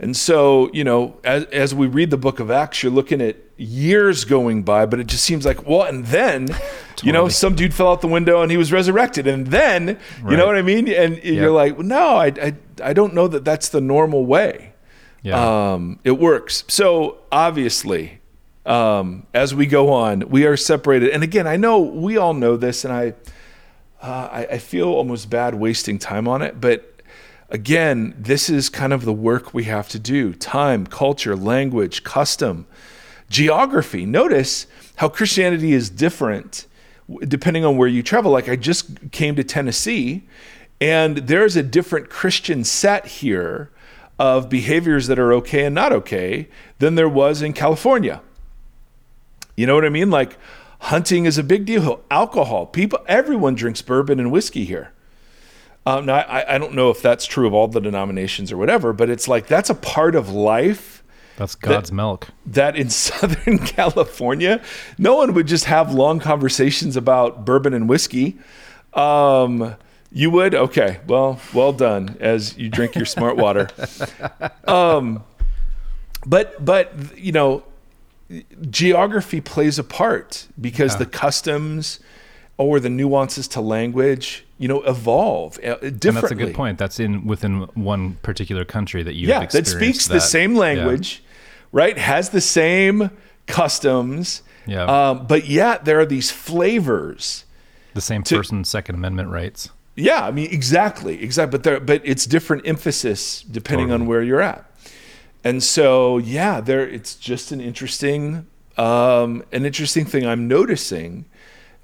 [0.03, 3.37] And so, you know, as, as we read the book of Acts, you're looking at
[3.57, 6.49] years going by, but it just seems like, well, and then,
[7.05, 9.29] you know, some dude fell out the window and he was resurrected.
[9.29, 10.88] And then, you know what I mean?
[10.88, 14.73] And you're like, well, no, I, I, I don't know that that's the normal way.
[15.23, 15.73] Yeah.
[15.73, 16.65] Um, it works.
[16.67, 18.21] So obviously,
[18.67, 21.11] um, as we go on, we are separated.
[21.11, 23.15] And again, I know we all know this, and I,
[24.01, 26.61] uh, I, I feel almost bad wasting time on it.
[26.61, 26.91] But
[27.53, 32.67] again, this is kind of the work we have to do: time, culture, language, custom,
[33.29, 34.05] geography.
[34.05, 36.67] Notice how Christianity is different
[37.29, 38.33] depending on where you travel.
[38.33, 40.25] Like I just came to Tennessee,
[40.81, 43.71] and there's a different Christian set here
[44.19, 48.23] of behaviors that are okay and not okay than there was in California.
[49.57, 50.11] You know what I mean?
[50.11, 50.38] Like
[50.81, 52.03] hunting is a big deal.
[52.11, 54.93] Alcohol, people, everyone drinks bourbon and whiskey here.
[55.85, 58.92] Um, now, I, I don't know if that's true of all the denominations or whatever,
[58.92, 61.03] but it's like that's a part of life
[61.37, 62.29] that's God's milk.
[62.47, 64.61] that in Southern California,
[64.99, 68.38] no one would just have long conversations about bourbon and whiskey.
[68.95, 69.75] Um,
[70.12, 70.55] You would?
[70.55, 71.01] Okay.
[71.09, 73.68] Well, well done as you drink your smart water.
[74.68, 75.25] Um,
[76.25, 77.64] but but you know,
[78.71, 80.99] geography plays a part because Yeah.
[80.99, 81.99] the customs
[82.57, 86.09] or the nuances to language, you know, evolve uh, differently.
[86.09, 86.79] And that's a good point.
[86.79, 91.25] That's in within one particular country that you yeah, that speaks the same language,
[91.72, 91.98] right?
[91.98, 93.11] Has the same
[93.48, 94.42] customs.
[94.64, 94.85] Yeah.
[94.85, 97.44] Um, but yet there are these flavors.
[97.94, 99.70] The same to- person's Second Amendment rights.
[99.96, 101.59] Yeah, I mean exactly, exactly.
[101.59, 104.64] But there, but it's different emphasis depending on where you're at.
[105.44, 106.88] And so, yeah, there.
[106.88, 108.46] It's just an interesting,
[108.79, 111.27] um, an interesting thing I'm noticing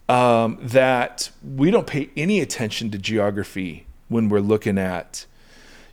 [0.08, 5.26] um, that we don't pay any attention to geography when we're looking at,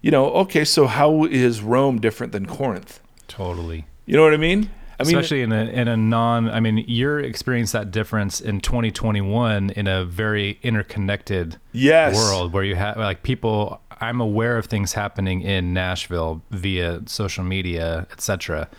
[0.02, 3.00] you know, okay, so how is Rome different than Corinth?
[3.28, 3.86] Totally.
[4.06, 4.70] You know what I mean?
[4.98, 8.62] I mean, Especially in a in a non I mean, you're experiencing that difference in
[8.62, 14.68] 2021 in a very interconnected yes, world where you have like people I'm aware of
[14.68, 18.70] things happening in Nashville via social media, etc.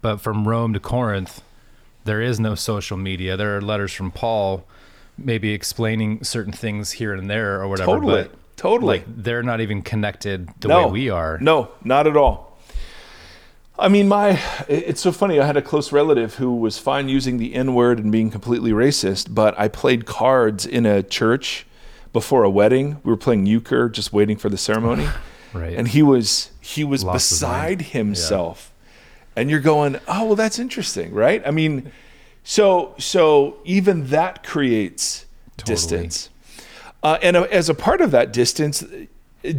[0.00, 1.42] But from Rome to Corinth,
[2.04, 3.36] there is no social media.
[3.36, 4.66] There are letters from Paul
[5.24, 8.98] maybe explaining certain things here and there or whatever, Totally, but totally.
[8.98, 11.38] like they're not even connected the no, way we are.
[11.40, 12.58] No, not at all.
[13.78, 15.40] I mean, my it's so funny.
[15.40, 18.72] I had a close relative who was fine using the N word and being completely
[18.72, 21.66] racist, but I played cards in a church
[22.12, 22.98] before a wedding.
[23.04, 25.08] We were playing euchre, just waiting for the ceremony,
[25.54, 25.74] Right.
[25.74, 28.70] and he was he was Lost beside himself.
[29.34, 31.42] And you're going, oh well, that's interesting, right?
[31.46, 31.90] I mean,
[32.44, 35.26] so so even that creates
[35.56, 35.74] Totally.
[35.74, 36.30] distance.
[37.02, 38.84] Uh, and uh, as a part of that distance,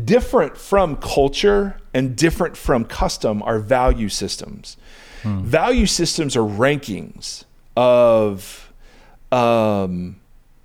[0.06, 4.78] different from culture and different from custom are value systems.
[5.24, 7.44] Value systems are rankings
[7.76, 8.74] of
[9.32, 10.20] um,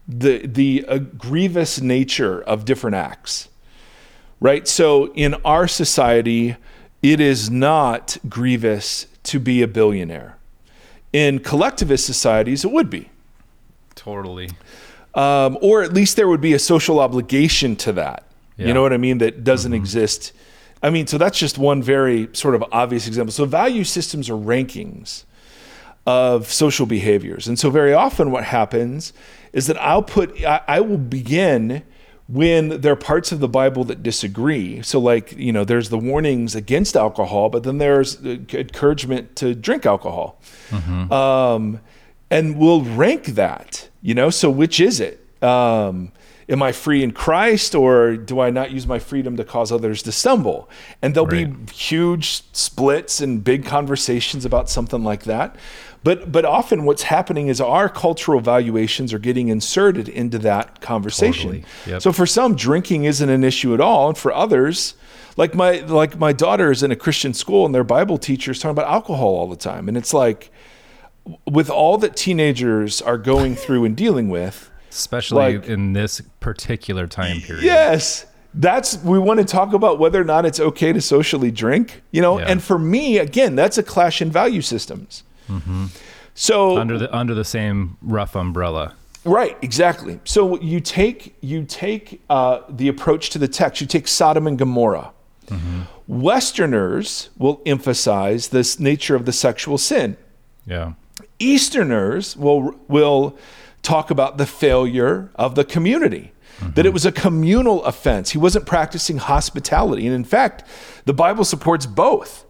[0.09, 3.49] the the uh, grievous nature of different acts.
[4.41, 4.67] Right.
[4.69, 6.57] So in our society,
[7.03, 10.37] it is not grievous to be a billionaire.
[11.17, 13.09] In collectivist societies, it would be
[13.95, 14.49] totally.
[15.15, 18.21] um, or at least there would be a social obligation to that.
[18.59, 18.67] Yeah.
[18.67, 19.19] You know what I mean?
[19.19, 20.33] That doesn't exist.
[20.83, 23.33] I mean, so that's just one very sort of obvious example.
[23.33, 25.25] So value systems are rankings
[26.07, 29.13] of social behaviors, and so very often what happens
[29.53, 31.83] is that I'll put I, I will begin
[32.29, 34.83] when there are parts of the Bible that disagree.
[34.83, 39.55] So, like you know, there's the warnings against alcohol, but then there's the encouragement to
[39.55, 40.41] drink alcohol
[41.13, 41.81] um,
[42.31, 43.89] and we'll rank that.
[44.03, 45.21] You know, so which is it?
[45.43, 46.13] Um,
[46.49, 50.03] am I free in Christ, or do I not use my freedom to cause others
[50.05, 50.69] to stumble?
[51.03, 55.57] And there'll be huge splits and big conversations about something like that.
[56.07, 61.51] But but often what's happening is our cultural valuations are getting inserted into that conversation.
[61.51, 61.65] Totally.
[61.89, 62.03] Yep.
[62.03, 64.95] So for some, drinking isn't an issue at all, and for others,
[65.37, 68.61] like my like my daughter is in a Christian school, and their Bible teacher is
[68.61, 70.53] talking about alcohol all the time, and it's like
[71.45, 77.09] with all that teenagers are going through and dealing with, Especially Like- in this particular
[77.09, 77.65] time period.
[77.65, 82.03] yes, that's we want to talk about whether or not it's okay to socially drink,
[82.13, 82.39] you know.
[82.39, 82.47] Yeah.
[82.47, 85.25] And for me, again, that's a clash in value systems.
[86.35, 88.95] So Under the under the same rough umbrella.
[89.25, 90.21] Right, exactly.
[90.25, 93.81] So you take you take uh, the approach to the text.
[93.81, 95.13] You take Sodom and Gomorrah.
[96.09, 100.17] Westerners will emphasize this nature of the sexual sin.
[100.67, 100.93] Yeah.
[101.39, 103.37] Easterners will will
[103.83, 106.33] talk about the failure of the community.
[106.75, 108.31] That it was a communal offense.
[108.31, 110.65] He wasn't practicing hospitality, and in fact,
[111.05, 112.47] the Bible supports both.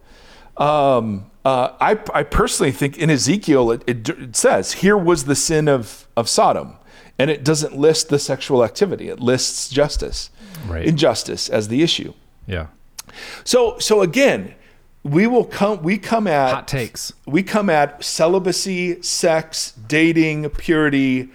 [0.57, 5.37] Um, uh, I, I personally think in Ezekiel it, it, it says here was the
[5.37, 6.69] sin of of Sodom,
[7.19, 9.07] and it doesn't list the sexual activity.
[9.09, 10.31] It lists justice,
[10.67, 10.85] Right.
[10.85, 12.13] injustice as the issue.
[12.47, 12.67] Yeah.
[13.45, 14.41] So so again,
[15.03, 17.13] we will come we come at Hot takes.
[17.27, 21.29] we come at celibacy, sex, dating, purity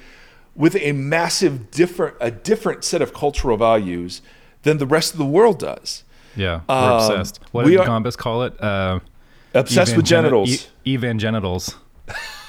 [0.55, 4.21] with a massive different a different set of cultural values
[4.63, 6.03] than the rest of the world does.
[6.35, 6.61] Yeah.
[6.67, 7.39] We're Um, obsessed.
[7.51, 8.53] What we did are- Columbus call it?
[8.61, 8.99] Uh,
[9.53, 10.69] Obsessed with genitals.
[10.85, 11.75] E- evangenitals.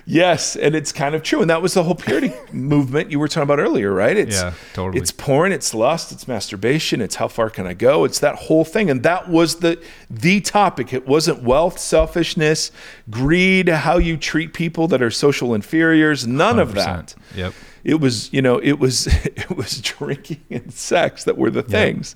[0.05, 1.41] yes, and it's kind of true.
[1.41, 4.15] And that was the whole purity movement you were talking about earlier, right?
[4.15, 5.01] It's Yeah, totally.
[5.01, 8.03] it's porn, it's lust, it's masturbation, it's how far can I go?
[8.05, 8.89] It's that whole thing.
[8.89, 10.93] And that was the the topic.
[10.93, 12.71] It wasn't wealth, selfishness,
[13.09, 17.15] greed, how you treat people that are social inferiors, none of that.
[17.35, 17.53] Yep.
[17.85, 22.15] It was you know it was it was drinking and sex that were the things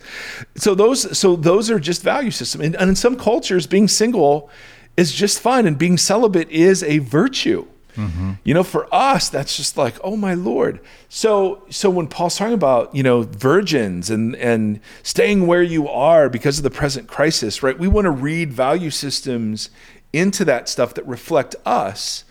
[0.58, 4.50] so those so those are just value system and, and in some cultures being single
[4.98, 7.66] is just fine and being celibate is a virtue
[7.96, 8.34] mm-hmm.
[8.44, 10.80] You know, for us, that's just like, oh my Lord.
[11.10, 16.30] So so when Paul's talking about, you know, virgins and and staying where you are
[16.30, 17.78] because of the present crisis, right?
[17.78, 19.70] We want to read value systems
[20.14, 22.24] into that stuff that reflect us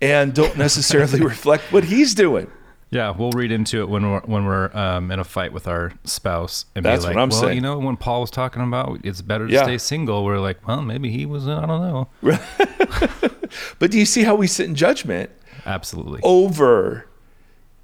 [0.00, 2.50] and don't necessarily reflect what he's doing.
[2.90, 5.92] Yeah, we'll read into it when we're when we're um, in a fight with our
[6.04, 7.54] spouse and That's be like, what I'm "Well, saying.
[7.56, 9.64] you know, when Paul was talking about it's better to Yeah.
[9.64, 11.48] stay single," we're like, "Well, maybe he was.
[11.48, 12.08] I don't know."
[13.78, 15.30] But do you see how we sit in judgment
[15.64, 16.20] Absolutely.
[16.22, 17.06] over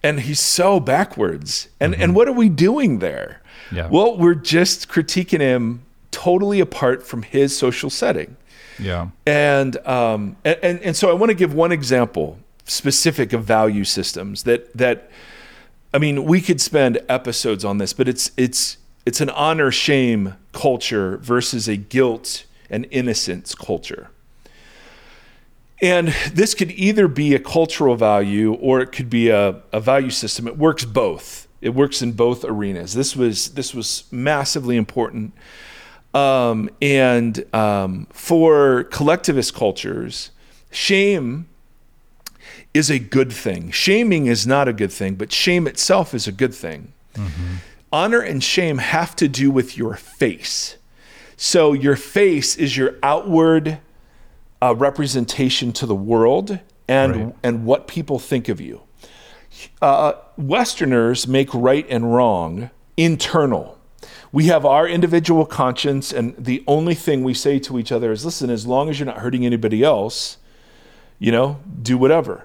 [0.03, 1.68] and he's so backwards.
[1.80, 3.40] And and what are we doing there?
[3.70, 3.88] Yeah.
[3.88, 8.36] Well, we're just critiquing him totally apart from his social setting.
[8.78, 9.09] Yeah.
[9.26, 12.38] And um, and, and and so I want to give one example
[12.72, 15.10] specific of value systems that that
[15.92, 20.34] I mean we could spend episodes on this, but it's it's it's an honor shame
[20.52, 24.10] culture versus a guilt and innocence culture.
[25.82, 30.10] And this could either be a cultural value or it could be a, a value
[30.10, 30.46] system.
[30.46, 31.48] It works both.
[31.60, 32.94] It works in both arenas.
[32.94, 35.34] This was this was massively important.
[36.14, 40.30] Um, and um, for collectivist cultures,
[40.70, 41.48] shame
[42.74, 43.70] is a good thing.
[43.70, 46.92] Shaming is not a good thing, but shame itself is a good thing.
[47.92, 50.76] Honor and shame have to do with your face.
[51.36, 53.78] So your face is your outward
[54.62, 56.58] uh, representation to the world
[56.88, 57.34] and Right.
[57.42, 58.82] and what people think of you.
[59.82, 63.78] Uh, Westerners make right and wrong internal.
[64.32, 68.24] We have our individual conscience, and the only thing we say to each other is,
[68.24, 70.38] "Listen, as long as you're not hurting anybody else,
[71.18, 72.44] you know, do whatever."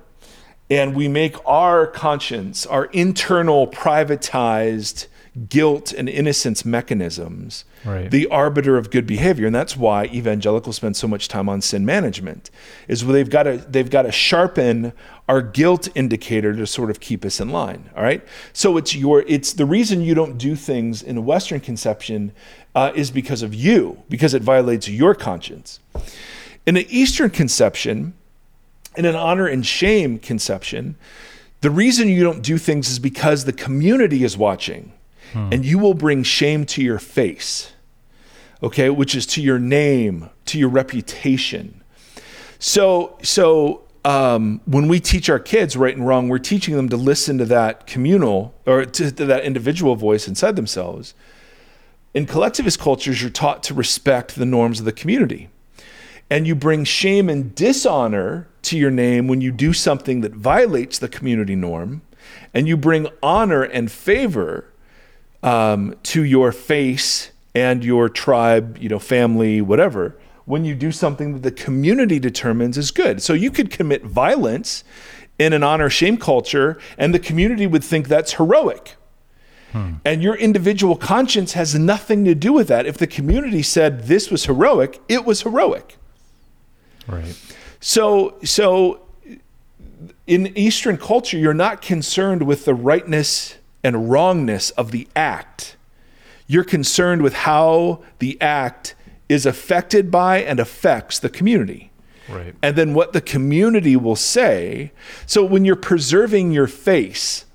[0.69, 5.07] And we make our conscience, our internal privatized
[5.49, 8.09] guilt and innocence mechanisms, Right.
[8.09, 9.45] the arbiter of good behavior.
[9.45, 12.49] And that's why evangelicals spend so much time on sin management,
[12.87, 14.93] is where they've got to they've got to sharpen
[15.29, 17.89] our guilt indicator to sort of keep us in line.
[17.95, 18.25] All right.
[18.51, 22.31] So it's your it's the reason you don't do things in a Western conception
[22.73, 25.79] uh, is because of you, because it violates your conscience.
[26.65, 28.13] In an Eastern conception,
[28.97, 30.95] in an honor and shame conception,
[31.61, 34.93] the reason you don't do things is because the community is watching
[35.33, 37.73] and you will bring shame to your face,
[38.63, 41.83] okay, which is to your name, to your reputation.
[42.59, 46.97] So, so um, when we teach our kids right and wrong, we're teaching them to
[46.97, 51.13] listen to that communal or to, to that individual voice inside themselves.
[52.13, 55.49] In collectivist cultures, you're taught to respect the norms of the community
[56.29, 60.99] and you bring shame and dishonor to your name when you do something that violates
[60.99, 62.01] the community norm,
[62.53, 64.65] and you bring honor and favor
[65.43, 71.33] um, to your face and your tribe, you know, family, whatever, when you do something
[71.33, 73.21] that the community determines is good.
[73.21, 74.83] So you could commit violence
[75.39, 78.95] in an honor shame culture, and the community would think that's heroic.
[80.03, 82.87] And your individual conscience has nothing to do with that.
[82.87, 85.97] If the community said this was heroic, it was heroic.
[87.07, 87.35] Right.
[87.79, 89.01] So, so
[90.25, 95.77] in Eastern culture, you're not concerned with the rightness and wrongness of the act.
[96.47, 98.95] You're concerned with how the act
[99.29, 101.91] is affected by and affects the community.
[102.29, 102.55] Right.
[102.61, 104.91] And then what the community will say.
[105.25, 107.45] So when you're preserving your face,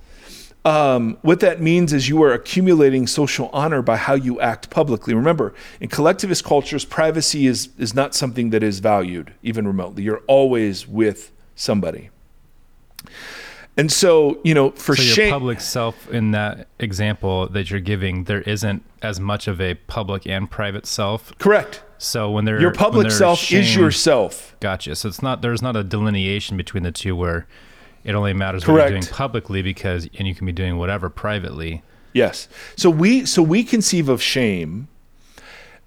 [0.64, 5.12] um, what that means is you are accumulating social honor by how you act publicly.
[5.14, 10.02] Remember, in collectivist cultures, privacy is is not something that is valued even remotely.
[10.04, 12.10] You're always with somebody.
[13.76, 17.80] And so, you know, for So your shame, public self in that example that you're
[17.80, 21.36] giving, there isn't as much of a public and private self.
[21.38, 21.82] correct.
[21.96, 24.56] So when they're Your public self is yourself.
[24.60, 24.96] Gotcha.
[24.96, 27.46] So it's not there's not a delineation between the two where
[28.04, 31.82] it only matters what you're doing publicly because and you can be doing whatever privately.
[32.12, 32.48] Yes.
[32.76, 34.88] So we so we conceive of shame,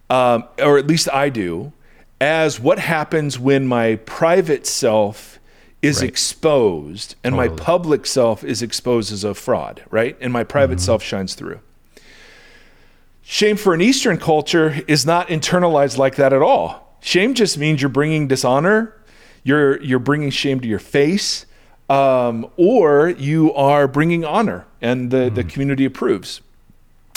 [0.10, 1.72] um, or at least I do,
[2.20, 5.40] as what happens when my private self
[5.82, 6.10] is Right.
[6.10, 10.18] exposed and my public self is exposed as a fraud, right?
[10.20, 11.60] And my private self shines through.
[13.22, 16.98] Shame for an Eastern culture is not internalized like that at all.
[17.02, 18.94] Shame just means you're bringing dishonor,
[19.44, 21.46] you're you're bringing shame to your face,
[21.90, 26.42] um, or you are bringing honor, and the the community approves.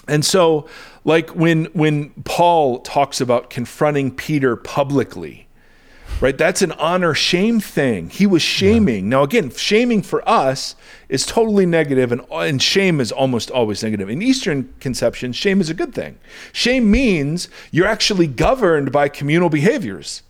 [0.07, 0.67] And so,
[1.05, 5.47] like when when Paul talks about confronting Peter publicly,
[6.21, 6.37] right?
[6.37, 8.11] That's an honor shame thing.
[8.11, 9.09] He was shaming.
[9.09, 10.75] Now, again, shaming for us
[11.09, 14.09] is totally negative, and, and shame is almost always negative.
[14.09, 16.19] In Eastern conception, shame is a good thing.
[16.53, 20.23] Shame means you're actually governed by communal behaviors.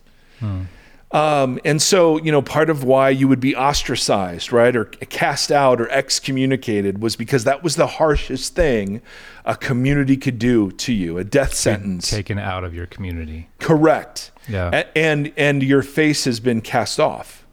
[1.10, 5.50] Um, and so, you know, part of why you would be ostracized, right, or cast
[5.50, 9.00] out or excommunicated was because that was the harshest thing
[9.46, 12.10] a community could do to you, a death sentence.
[12.10, 13.48] Taken out of your community.
[13.58, 14.30] Correct.
[14.46, 14.70] Yeah.
[14.72, 17.46] A- and and your face has been cast off.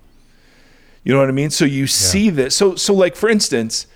[1.06, 1.50] You know what I mean?
[1.52, 2.56] So you see this.
[2.56, 3.88] So so like for instance,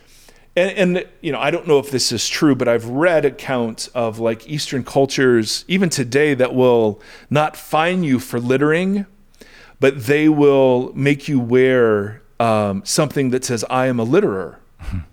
[0.56, 3.88] and, and you know I don't know if this is true, but I've read accounts
[3.90, 9.06] of like Eastern cultures even today that will not fine you for littering,
[9.80, 14.58] but they will make you wear um, something that says "I am a litterer."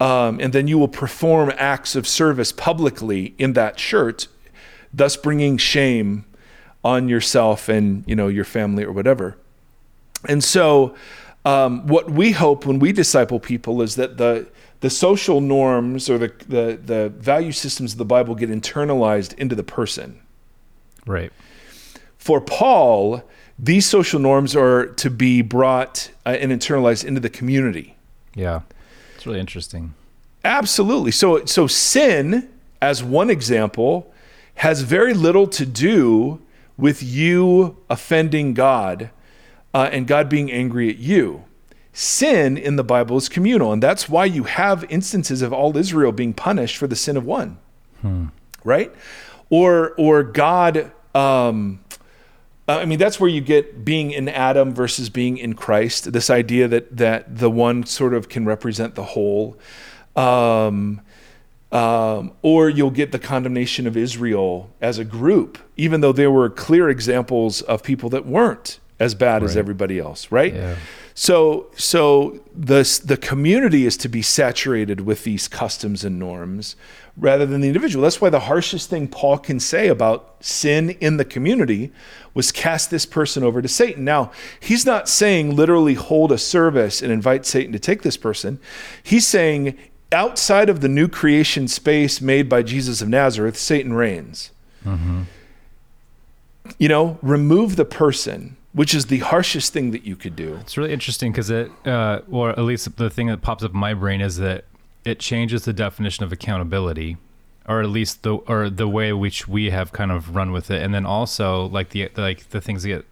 [0.00, 4.26] Um, and then you will perform acts of service publicly in that shirt,
[4.92, 6.24] thus bringing shame
[6.84, 9.38] on yourself and you know your family or whatever.
[10.28, 10.94] And so,
[11.44, 14.46] um, what we hope when we disciple people is that the
[14.80, 19.54] the social norms or the, the the value systems of the Bible get internalized into
[19.54, 20.20] the person.
[21.06, 21.32] Right.
[22.18, 23.22] For Paul,
[23.58, 27.96] these social norms are to be brought uh, and internalized into the community.
[28.34, 28.60] Yeah.
[29.14, 29.94] It's really interesting.
[30.44, 31.10] Absolutely.
[31.10, 32.50] So so sin
[32.82, 34.12] as one example
[34.56, 36.40] has very little to do
[36.76, 39.10] with you offending God
[39.72, 41.44] uh, and God being angry at you.
[41.92, 46.10] Sin in the Bible is communal, and that's why you have instances of all Israel
[46.10, 47.58] being punished for the sin of one,
[48.64, 48.92] right?
[49.48, 50.90] Or or God.
[51.14, 51.83] Um,
[52.66, 56.12] uh, I mean, that's where you get being in Adam versus being in Christ.
[56.12, 59.58] This idea that that the one sort of can represent the whole,
[60.16, 61.02] um,
[61.72, 66.48] um, or you'll get the condemnation of Israel as a group, even though there were
[66.48, 70.54] clear examples of people that weren't as bad as everybody else, right?
[70.54, 70.76] Yeah.
[71.14, 76.76] So, so the the community is to be saturated with these customs and norms
[77.16, 78.02] rather than the individual.
[78.02, 81.92] That's why the harshest thing Paul can say about sin in the community
[82.34, 84.04] was cast this person over to Satan.
[84.04, 88.58] Now, he's not saying literally hold a service and invite Satan to take this person.
[89.02, 89.78] He's saying
[90.12, 94.50] outside of the new creation space made by Jesus of Nazareth, Satan reigns.
[96.78, 100.56] You know, remove the person, which is the harshest thing that you could do.
[100.60, 103.78] It's really interesting because it, uh, or at least the thing that pops up in
[103.78, 104.64] my brain is that
[105.04, 107.18] it changes the definition of accountability,
[107.68, 110.82] or at least the or the way which we have kind of run with it,
[110.82, 113.04] and then also like the like the things that get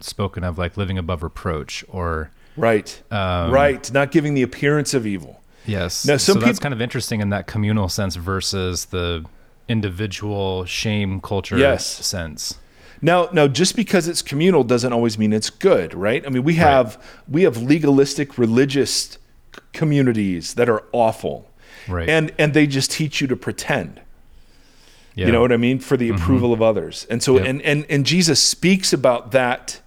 [0.00, 3.00] spoken of, like living above reproach, or Right.
[3.10, 3.90] um, right.
[3.92, 5.40] Not giving the appearance of evil.
[5.66, 6.04] Yes.
[6.06, 9.24] Now, some so that's kind of interesting in that communal sense versus the
[9.68, 11.86] individual shame culture Yes.
[11.86, 12.58] sense.
[13.02, 16.24] Now, now, just because it's communal doesn't always mean it's good, right?
[16.26, 19.16] I mean, we have we have legalistic religious
[19.54, 21.49] c- communities that are awful,
[21.88, 22.08] Right.
[22.08, 24.00] and and they just teach you to pretend.
[25.14, 25.26] yeah.
[25.26, 27.46] You know what I mean for the approval of others, and so Yep.
[27.46, 29.80] and and and Jesus speaks about that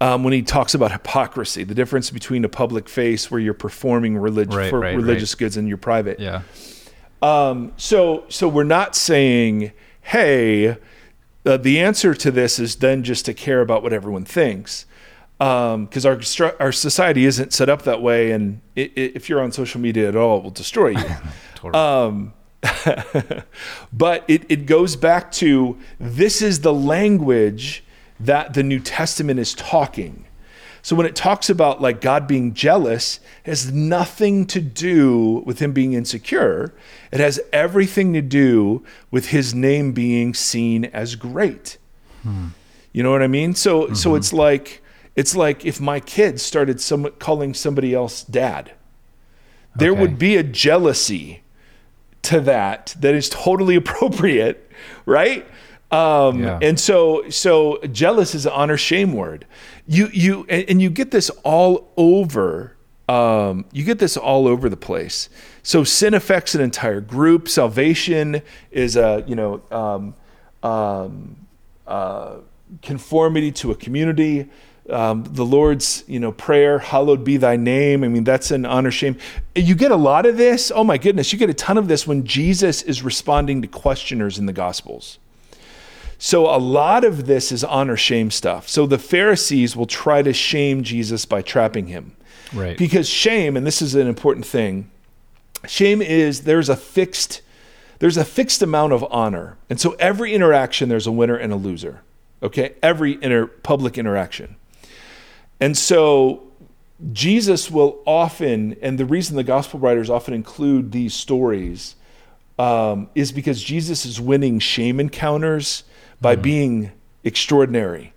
[0.00, 4.16] um, when he talks about hypocrisy, the difference between a public face where you're performing
[4.16, 6.18] relig- Right, for right, religious goods and your private.
[6.18, 6.42] Yeah.
[7.22, 10.78] Um, so, so we're not saying, hey,
[11.44, 14.86] uh, the answer to this is then just to care about what everyone thinks,
[15.40, 16.20] Um, because our
[16.60, 20.06] our society isn't set up that way, and i i if you're on social media
[20.06, 21.16] at all, it will destroy you.
[21.54, 21.82] Totally.
[21.82, 22.34] Um,
[23.92, 27.82] but it, it goes back to this is the language
[28.18, 30.26] that the New Testament is talking.
[30.82, 35.58] So when it talks about like God being jealous, it has nothing to do with
[35.58, 36.74] him being insecure.
[37.12, 41.78] It has everything to do with his name being seen as great.
[42.22, 42.48] Hmm.
[42.92, 43.54] You know what I mean?
[43.54, 44.16] So so mm-hmm.
[44.18, 44.82] it's like
[45.20, 48.64] it's like if my kids started some calling somebody else dad.
[49.76, 50.00] There Okay.
[50.00, 51.42] would be a jealousy
[52.22, 54.56] to that that is totally appropriate,
[55.06, 55.42] right?
[55.90, 56.58] Um, Yeah.
[56.66, 56.98] And so,
[57.30, 59.40] so jealous is an honor shame word.
[59.86, 62.76] You you and, and you get this all over.
[63.08, 65.28] Um, you get this all over the place.
[65.62, 67.48] So sin affects an entire group.
[67.48, 68.26] Salvation
[68.70, 69.52] is a you know
[69.82, 70.14] um,
[70.70, 71.36] um,
[71.86, 72.36] uh,
[72.82, 74.48] conformity to a community.
[74.90, 78.04] Um, the Lord's, you know, prayer, hallowed be thy name.
[78.04, 79.16] I mean, that's an honor shame.
[79.54, 80.72] You get a lot of this.
[80.74, 84.38] Oh my goodness, you get a ton of this when Jesus is responding to questioners
[84.38, 85.18] in the Gospels.
[86.18, 88.68] So a lot of this is honor shame stuff.
[88.68, 92.14] So the Pharisees will try to shame Jesus by trapping him.
[92.52, 92.76] right.
[92.76, 94.90] Because shame, and this is an important thing,
[95.66, 97.40] shame is there's a fixed
[98.00, 99.56] there's a fixed amount of honor.
[99.68, 102.02] And so every interaction there's a winner and a loser.
[102.42, 102.74] Okay?
[102.82, 104.56] Every inter- public interaction.
[105.60, 106.42] And so
[107.12, 111.96] Jesus will often, and the reason the gospel writers often include these stories
[112.58, 115.84] um, is because Jesus is winning shame encounters
[116.20, 116.92] by being
[117.24, 118.12] extraordinary.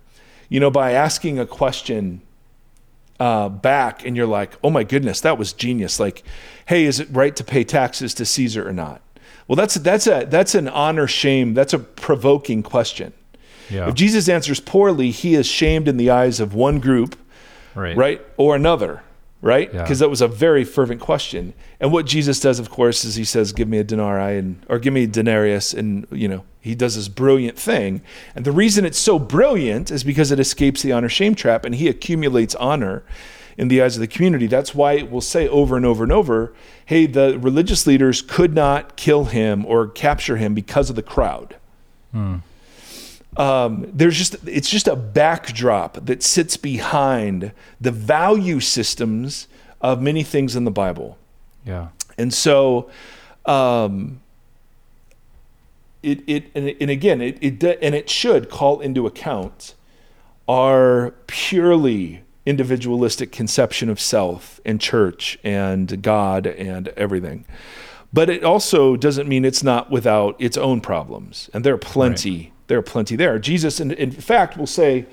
[0.48, 2.20] you know, by asking a question
[3.18, 5.98] uh, back and you're like, oh my goodness, that was genius.
[5.98, 6.22] Like,
[6.66, 9.00] hey, is it right to pay taxes to Caesar or not?
[9.48, 11.54] Well, that's that's a that's an honor shame.
[11.54, 13.12] That's a provoking question.
[13.70, 13.88] Yeah.
[13.88, 17.16] If Jesus answers poorly, he is shamed in the eyes of one group,
[17.74, 17.96] right.
[17.96, 19.02] right, or another,
[19.40, 19.72] right?
[19.72, 19.82] Yeah.
[19.82, 21.54] Because that was a very fervent question.
[21.80, 24.78] And what Jesus does, of course, is he says, "Give me a denarii and or
[24.78, 28.00] give me a denarius," and you know he does this brilliant thing.
[28.34, 31.74] And the reason it's so brilliant is because it escapes the honor shame trap, and
[31.74, 33.02] he accumulates honor
[33.56, 34.46] in the eyes of the community.
[34.46, 36.52] That's why it will say over and over and over,
[36.86, 41.56] "Hey, the religious leaders could not kill him or capture him because of the crowd."
[42.12, 42.36] Hmm.
[43.36, 49.48] Um, there's just it's just a backdrop that sits behind the value systems
[49.80, 51.18] of many things in the Bible,
[51.66, 51.88] Yeah.
[52.16, 52.90] and so
[53.46, 54.20] um,
[56.02, 59.74] it it and, and again it, it and it should call into account
[60.48, 67.46] our purely individualistic conception of self and church and God and everything.
[68.12, 71.50] But it also doesn't mean it's not without its own problems.
[71.52, 73.38] And there are plenty, there are plenty there.
[73.38, 75.06] Jesus, in, in fact, will say,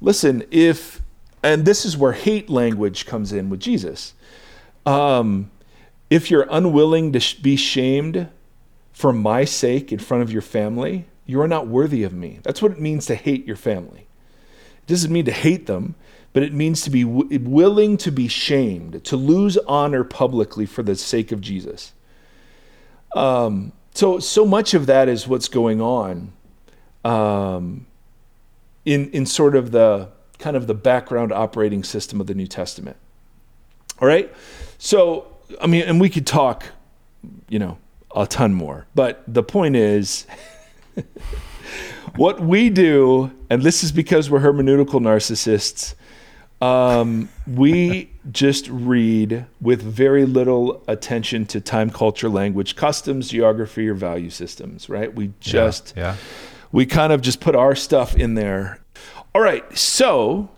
[0.00, 1.00] listen, if,
[1.42, 4.14] and this is where hate language comes in with Jesus.
[4.86, 5.50] Um,
[6.10, 8.28] if you're unwilling to be shamed
[8.92, 12.40] for my sake in front of your family, you are not worthy of me.
[12.42, 14.06] That's what it means to hate your family.
[14.78, 15.94] It doesn't mean to hate them,
[16.32, 20.82] but it means to be w- willing to be shamed, to lose honor publicly for
[20.82, 21.92] the sake of Jesus.
[23.16, 26.32] Um, so, so much of that is what's going on
[27.04, 27.86] um,
[28.84, 32.96] in in sort of the kind of the background operating system of the New Testament.
[34.00, 34.32] All right,
[34.78, 35.26] so
[35.60, 36.66] I mean, and we could talk,
[37.48, 37.78] you know,
[38.14, 40.26] a ton more, but the point is.
[42.16, 45.94] what we do, and this is because we're hermeneutical narcissists,
[46.64, 53.94] um, we just read with very little attention to time, culture, language, customs, geography, or
[53.94, 55.12] value systems, right?
[55.12, 56.16] We just, Yeah.
[56.74, 58.80] We kind of just put our stuff in there.
[59.32, 60.50] All right, so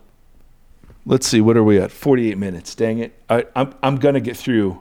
[1.05, 1.93] let's see, what are we at?
[1.93, 2.75] 48 minutes.
[2.75, 3.23] Dang it.
[3.29, 4.81] I, I'm, I'm going to get through.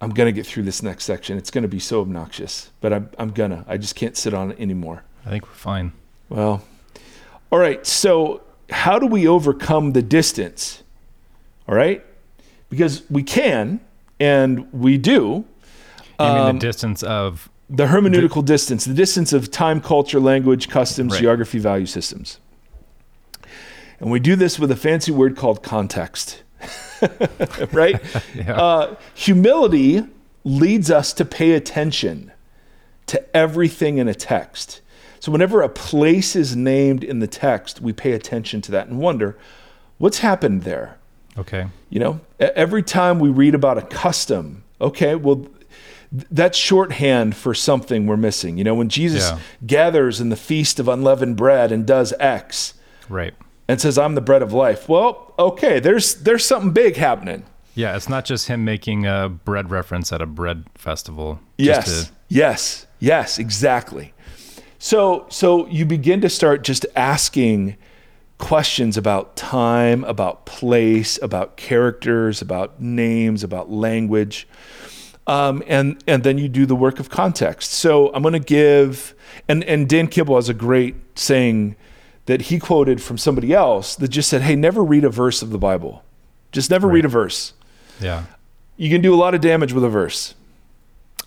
[0.00, 1.36] I'm going to get through this next section.
[1.36, 3.66] It's going to be so obnoxious, but I'm, I'm going to.
[3.68, 5.04] I just can't sit on it anymore.
[5.26, 5.92] I think we're fine.
[6.30, 6.64] Well,
[7.52, 7.86] all right.
[7.86, 10.82] So, how do we overcome the distance?
[11.68, 12.02] All right,
[12.70, 13.78] because we can,
[14.18, 15.44] and we do.
[16.18, 20.68] You mean Um, the distance of The hermeneutical distance, the distance of time, culture, language,
[20.68, 21.20] customs, Right.
[21.20, 22.38] geography, value systems.
[24.00, 26.42] And we do this with a fancy word called context.
[27.72, 28.00] right?
[28.34, 28.54] Yeah.
[28.56, 30.04] Uh, humility
[30.44, 32.32] leads us to pay attention
[33.06, 34.80] to everything in a text.
[35.20, 38.98] So, whenever a place is named in the text, we pay attention to that and
[38.98, 39.36] wonder
[39.98, 40.98] what's happened there.
[41.38, 41.66] okay?
[41.90, 45.46] You know, every time we read about a custom, okay, well,
[46.30, 48.56] that's shorthand for something we're missing.
[48.58, 49.38] You know, when Jesus Yeah.
[49.66, 52.74] gathers in the feast of unleavened bread and does X
[53.08, 53.34] Right.
[53.68, 57.42] and says, "I'm the bread of life," well, okay, there's there's something big happening.
[57.74, 61.40] Yeah, it's not just him making a bread reference at a bread festival.
[61.58, 64.12] Yes, to- yes, yes, exactly.
[64.78, 67.74] So so you begin to start just asking
[68.38, 74.46] questions about time, about place, about characters, about names, about language.
[75.26, 77.72] Um, and and then you do the work of context.
[77.72, 79.14] So I'm going to give
[79.48, 81.76] and and Dan Kimball has a great saying
[82.26, 85.50] that he quoted from somebody else that just said, "Hey, never read a verse of
[85.50, 86.02] the Bible.
[86.52, 87.52] Just never read a verse.
[88.00, 88.24] yeah.
[88.76, 90.34] You can do a lot of damage with a verse.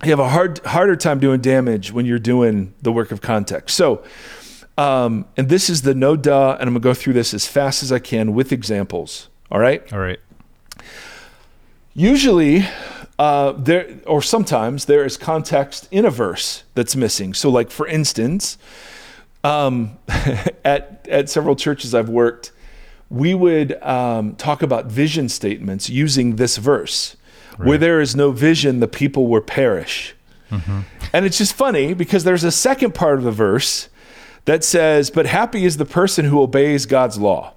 [0.04, 3.76] You have a hard harder time doing damage when you're doing the work of context.
[3.78, 4.04] So,
[4.78, 7.84] um, and this is the no duh, and I'm gonna go through this as fast
[7.84, 9.30] as I can with examples.
[9.50, 9.82] All right.
[9.94, 10.20] All right.
[11.94, 12.66] Usually,
[13.20, 17.34] uh, there or sometimes there is context in a verse that's missing.
[17.34, 18.58] So, like for instance,
[19.44, 19.98] um,
[20.64, 22.52] at at several churches I've worked,
[23.10, 27.18] we would um, talk about vision statements using this verse,
[27.58, 30.14] where there is no vision, the people will perish.
[31.12, 33.90] And it's just funny because there's a second part of the verse
[34.46, 37.54] that says, "But happy is the person who obeys God's law."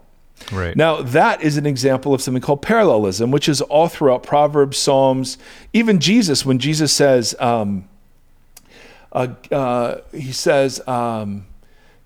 [0.52, 0.76] Right.
[0.76, 5.38] Now, that is an example of something called parallelism, which is all throughout Proverbs, Psalms,
[5.72, 7.88] even Jesus, when Jesus says, um,
[9.12, 11.46] uh, uh, he says, um,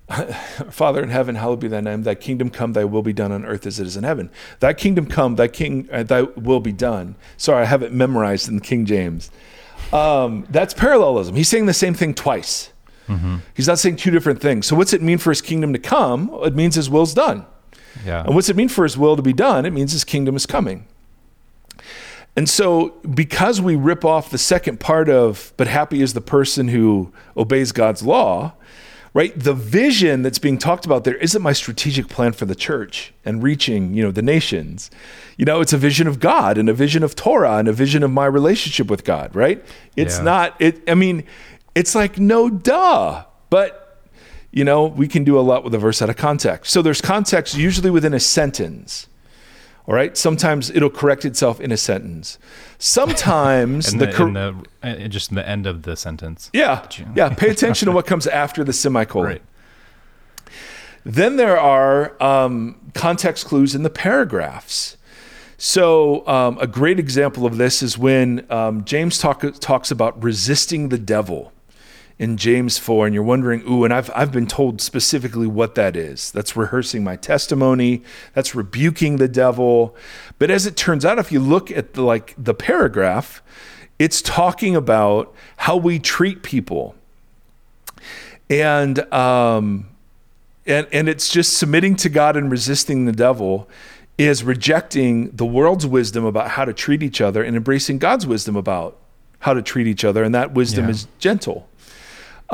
[0.70, 2.02] Father in heaven, hallowed be thy name.
[2.02, 4.30] Thy kingdom come, thy will be done on earth as it is in heaven.
[4.60, 7.16] Thy kingdom come, thy king, uh, thy will be done.
[7.36, 9.30] Sorry, I have it memorized in the King James.
[9.92, 11.34] Um, that's parallelism.
[11.36, 12.70] He's saying the same thing twice.
[13.54, 14.66] He's not saying two different things.
[14.66, 16.30] So, what's it mean for his kingdom to come?
[16.42, 17.44] It means his will's done.
[18.04, 18.24] Yeah.
[18.24, 19.64] And what's it mean for his will to be done?
[19.66, 20.86] It means his kingdom is coming.
[22.36, 26.68] And so, because we rip off the second part of, but happy is the person
[26.68, 28.54] who obeys God's law,
[29.12, 29.38] right?
[29.38, 33.40] The vision that's being talked about there isn't my strategic plan for the church and
[33.40, 34.90] reaching, you know, the nations.
[35.36, 38.02] You know, it's a vision of God and a vision of Torah and a vision
[38.02, 39.64] of my relationship with God, right?
[39.94, 40.24] It's Yeah.
[40.24, 41.22] not, it, I mean,
[41.76, 43.24] it's like, no duh.
[43.50, 43.83] But,
[44.54, 46.72] you know, we can do a lot with a verse out of context.
[46.72, 49.08] So there's context usually within a sentence.
[49.86, 50.16] All right.
[50.16, 52.38] Sometimes it'll correct itself in a sentence.
[52.78, 56.50] Sometimes in the, the, cor- in the uh, just in the end of the sentence.
[56.52, 57.30] yeah, you- yeah.
[57.34, 59.26] Pay attention to what comes after the semicolon.
[59.26, 59.42] Right.
[61.04, 64.96] Then there are um, context clues in the paragraphs.
[65.58, 70.90] So um, a great example of this is when um, James talk, talks about resisting
[70.90, 71.52] the devil
[72.24, 75.94] in James 4, and you're wondering, ooh, and I've, I've been told specifically what that
[75.94, 76.30] is.
[76.30, 78.02] That's rehearsing my testimony.
[78.32, 79.94] That's rebuking the devil.
[80.38, 83.42] But as it turns out, if you look at the, like the paragraph,
[83.98, 86.94] it's talking about how we treat people.
[88.48, 89.88] And um,
[90.66, 93.68] and and it's just submitting to God and resisting the devil
[94.16, 98.54] is rejecting the world's wisdom about how to treat each other and embracing God's wisdom
[98.56, 98.96] about
[99.40, 100.90] how to treat each other, and that wisdom Yeah.
[100.92, 101.68] is gentle.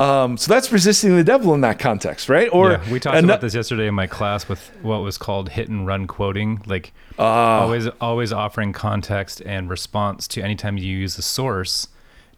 [0.01, 2.49] Um, so that's resisting the devil in that context, right?
[2.51, 5.69] Or yeah, we talked about this yesterday in my class with what was called hit
[5.69, 7.59] and run quoting, like Ah.
[7.61, 11.87] always always offering context and response to anytime you use a source.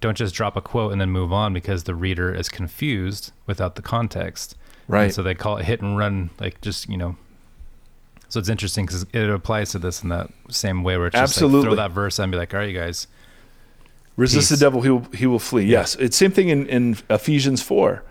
[0.01, 3.75] Don't just drop a quote and then move on because the reader is confused without
[3.75, 4.57] the context.
[4.89, 5.05] Right.
[5.05, 7.15] And so they call it hit and run, like just you know.
[8.27, 11.39] So it's interesting because it applies to this in that same way where it's just
[11.41, 13.07] like throw that verse and be like, all right, you guys,
[14.15, 15.65] Resist the devil, he will, he will flee.
[15.65, 15.95] Yes.
[15.95, 18.03] It's same thing in, in Ephesians 4.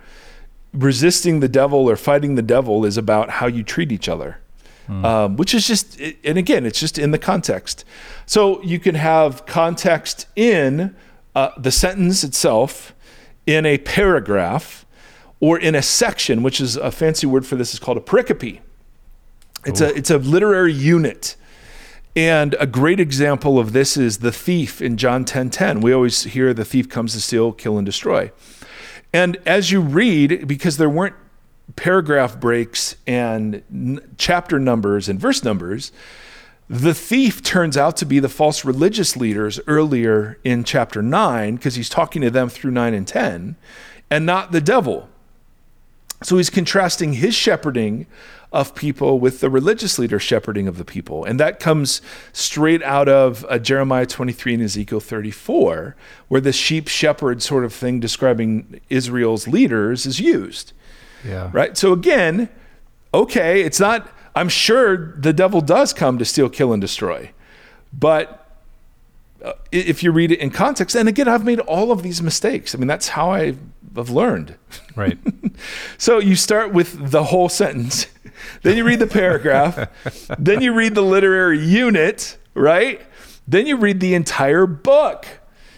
[0.73, 4.39] Resisting the devil or fighting the devil is about how you treat each other,
[4.89, 7.85] um, which is just, and again, it's just in the context.
[8.25, 10.95] So you can have context in
[11.35, 12.93] uh, the sentence itself,
[13.45, 14.85] in a paragraph,
[15.39, 18.59] or in a section, which is a fancy word for this is called a pericope.
[19.65, 21.35] It's a, it's a literary unit.
[22.15, 25.81] And a great example of this is the thief in John 10:10.
[25.81, 28.31] We always hear the thief comes to steal, kill and destroy.
[29.11, 31.15] And as you read because there weren't
[31.75, 35.91] paragraph breaks and n- chapter numbers and verse numbers,
[36.69, 41.75] the thief turns out to be the false religious leaders earlier in chapter 9 because
[41.75, 43.55] he's talking to them through 9 and 10
[44.09, 45.09] and not the devil.
[46.23, 48.07] So he's contrasting his shepherding
[48.53, 51.25] of people with the religious leader shepherding of the people.
[51.25, 52.01] And that comes
[52.31, 55.95] straight out of uh, Jeremiah 23 and Ezekiel 34,
[56.27, 60.71] where the sheep shepherd sort of thing describing Israel's leaders is used.
[61.25, 61.75] yeah, Right?
[61.75, 62.47] So again,
[63.11, 67.31] okay, it's not, I'm sure the devil does come to steal, kill, and destroy.
[67.91, 68.39] But
[69.43, 72.75] uh, if you read it in context, and again, I've made all of these mistakes.
[72.75, 73.55] I mean, that's how I
[73.95, 74.55] have learned.
[74.95, 75.17] right,
[75.97, 78.07] So you start with the whole sentence,
[78.61, 79.89] then you read the paragraph,
[80.39, 83.01] then you read the literary unit, right?
[83.47, 85.25] Then you read the entire book.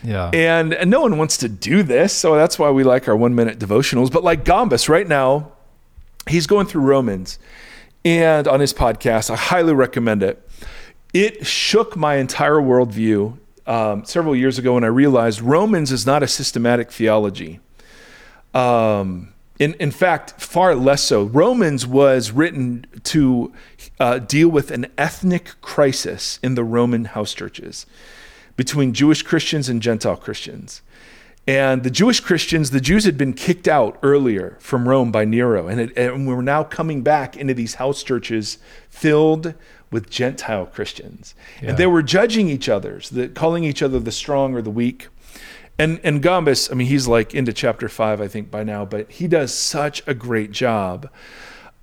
[0.04, 3.16] yeah, And, and no one wants to do this, so that's why we like our
[3.16, 4.12] one minute devotionals.
[4.12, 5.52] But like Gombis right now,
[6.28, 7.40] he's going through Romans
[8.06, 10.48] and on his podcast, I highly recommend it.
[11.12, 16.22] It shook my entire worldview um, several years ago when I realized Romans is not
[16.22, 17.60] a systematic theology.
[18.56, 21.24] Um, in, in fact, far less so.
[21.24, 23.54] Romans was written to
[24.00, 27.86] uh, deal with an ethnic crisis in the Roman house churches
[28.58, 30.82] between Jewish Christians and Gentile Christians.
[31.48, 35.68] And the Jewish Christians, the Jews had been kicked out earlier from Rome by Nero,
[35.68, 38.58] and, it, and we were now coming back into these house churches
[38.90, 39.54] filled
[39.92, 41.36] with Gentile Christians.
[41.62, 41.70] Yeah.
[41.70, 45.08] And they were judging each other's, the, calling each other the strong or the weak.
[45.78, 49.12] And and Gombis, I mean, he's like into chapter five, I think, by now, but
[49.12, 51.10] he does such a great job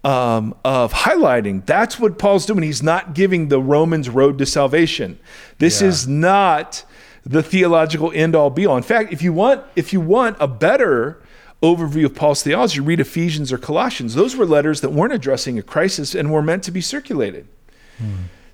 [0.02, 2.62] um, of highlighting that's what Paul's doing.
[2.62, 5.18] He's not giving the Romans road to salvation.
[5.58, 5.88] This Yeah.
[5.88, 6.84] is not
[7.24, 8.76] the theological end all be all.
[8.76, 11.22] In fact, if you want if you want a better
[11.62, 14.14] overview of Paul's theology, read Ephesians or Colossians.
[14.14, 17.46] Those were letters that weren't addressing a crisis and were meant to be circulated.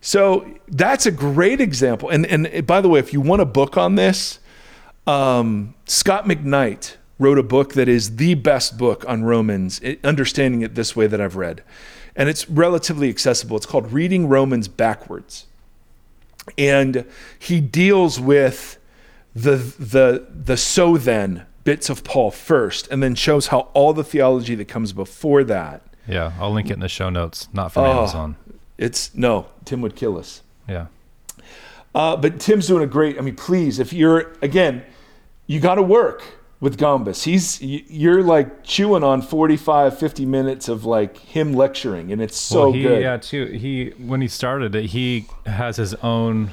[0.00, 2.08] So that's a great example.
[2.08, 4.38] And and by the way, if you want a book on this,
[5.08, 10.74] um, Scot McKnight wrote a book that is the best book on Romans, understanding it
[10.74, 11.62] this way that I've read.
[12.14, 13.56] And it's relatively accessible.
[13.56, 15.46] It's called Reading Romans Backwards.
[16.56, 17.04] And
[17.38, 18.78] he deals with
[19.34, 24.02] the the the so then bits of Paul first and then shows how all the
[24.02, 25.82] theology that comes before that.
[26.08, 27.48] Yeah, I'll link it in the show notes.
[27.52, 27.98] Not from Oh.
[27.98, 28.36] Amazon.
[28.78, 30.42] It's no, Tim would kill us.
[30.68, 30.86] Yeah.
[31.94, 33.18] Uh, but Tim's doing a great.
[33.18, 34.84] I mean, please, if you're again,
[35.48, 36.22] you got to work
[36.60, 37.24] with Gombis.
[37.24, 42.64] He's you're like chewing on 45, 50 minutes of like him lecturing, and it's so
[42.64, 43.02] well, he, good.
[43.02, 43.46] Yeah, too.
[43.46, 46.52] He when he started it, he has his own.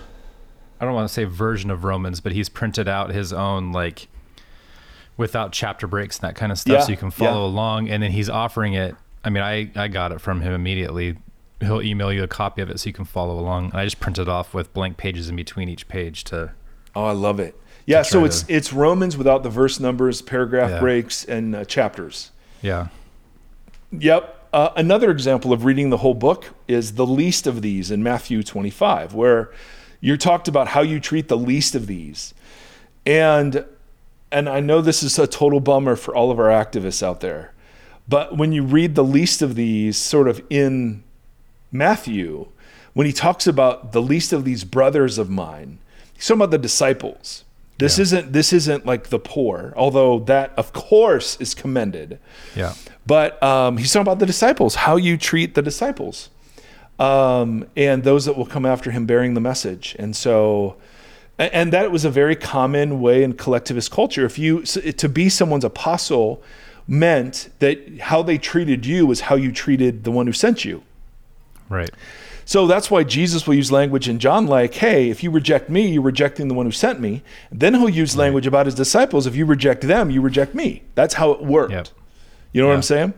[0.80, 4.08] I don't want to say version of Romans, but he's printed out his own like
[5.18, 7.54] without chapter breaks and that kind of stuff, Yeah, so you can follow yeah.
[7.54, 7.90] along.
[7.90, 8.96] And then he's offering it.
[9.24, 11.18] I mean, I I got it from him immediately.
[11.62, 13.66] He'll email you a copy of it so you can follow along.
[13.66, 16.52] And I just print it off with blank pages in between each page to.
[16.96, 17.60] Oh, I love it.
[17.86, 20.80] Yeah, so try it's to- it's Romans without the verse numbers, paragraph Yeah.
[20.80, 22.32] breaks, and uh, chapters.
[22.62, 22.88] Yeah.
[23.92, 24.32] Yep.
[24.54, 28.42] Uh, another example of reading the whole book is the least of these in Matthew
[28.42, 29.52] 25, where
[30.02, 32.34] you're talked about how you treat the least of these.
[33.06, 33.66] And
[34.32, 37.54] and I know this is a total bummer for all of our activists out there.
[38.08, 41.04] But when you read the least of these sort of in
[41.72, 42.48] Matthew,
[42.94, 45.78] when he talks about the least of these brothers of mine,
[46.14, 47.44] he's talking about the disciples.
[47.78, 48.04] This Yeah.
[48.04, 52.20] isn't this isn't like the poor, although that of course is commended.
[52.56, 52.74] Yeah.
[53.06, 56.30] But um, he's talking about the disciples, how you treat the disciples,
[57.00, 59.96] um, and those that will come after him bearing the message.
[60.00, 60.78] And so,
[61.38, 64.26] and that was a very common way in collectivist culture.
[64.26, 66.42] If you to be someone's apostle
[66.88, 70.84] meant that how they treated you was how you treated the one who sent you.
[71.68, 71.90] Right.
[72.46, 75.88] So that's why Jesus will use language in John like, hey, if you reject me,
[75.88, 77.24] you're rejecting the one who sent me.
[77.52, 79.26] Then he'll use language about his disciples.
[79.26, 80.84] If you reject them, you reject me.
[80.94, 81.72] That's how it worked.
[81.72, 81.88] Yep.
[82.54, 83.14] You know what I'm saying?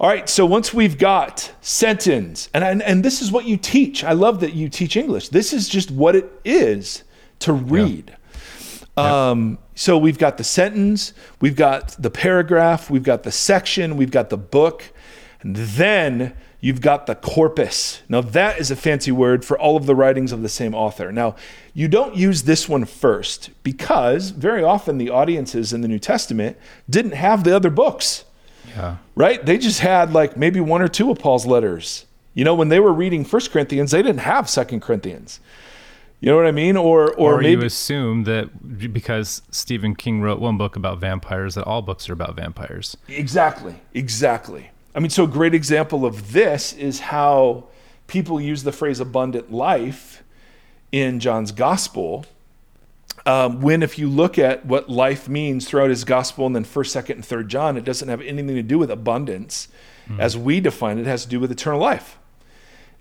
[0.00, 4.04] All right, so once we've got sentence, and, and and this is what you teach.
[4.04, 5.30] I love that you teach English.
[5.30, 7.02] This is just what it is
[7.40, 8.16] to read.
[8.96, 9.30] Yeah.
[9.30, 14.10] Um, so we've got the sentence, we've got the paragraph, we've got the section, we've
[14.10, 14.84] got the book,
[15.40, 18.02] and then you've got the corpus.
[18.08, 21.12] Now that is a fancy word for all of the writings of the same author.
[21.12, 21.36] Now
[21.74, 26.56] you don't use this one first because very often the audiences in the New Testament
[26.90, 28.24] didn't have the other books
[28.76, 28.96] Yeah.
[29.14, 29.44] right?
[29.44, 32.06] They just had like maybe one or two of Paul's letters.
[32.34, 35.40] You know, when they were reading First Corinthians, they didn't have Second Corinthians.
[36.20, 36.76] You know what I mean?
[36.76, 41.54] Or or, Or, maybe you assume that because Stephen King wrote one book about vampires,
[41.54, 42.96] that all books are about vampires.
[43.08, 44.70] exactly, exactly.
[44.98, 47.68] I mean, so a great example of this is how
[48.08, 50.24] people use the phrase abundant life
[50.90, 52.26] in John's gospel.
[53.24, 56.92] Um, when if you look at what life means throughout his gospel and then first,
[56.92, 59.68] second, and third John, it doesn't have anything to do with abundance
[60.18, 61.02] as we define it.
[61.02, 62.18] It has to do with eternal life.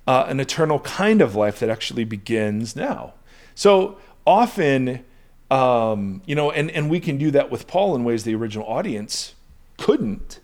[0.07, 3.13] uh, an eternal kind of life that actually begins now.
[3.53, 5.03] So often,
[5.51, 8.65] um, you know, and, and we can do that with Paul in ways the original
[8.67, 9.35] audience
[9.77, 10.39] couldn't.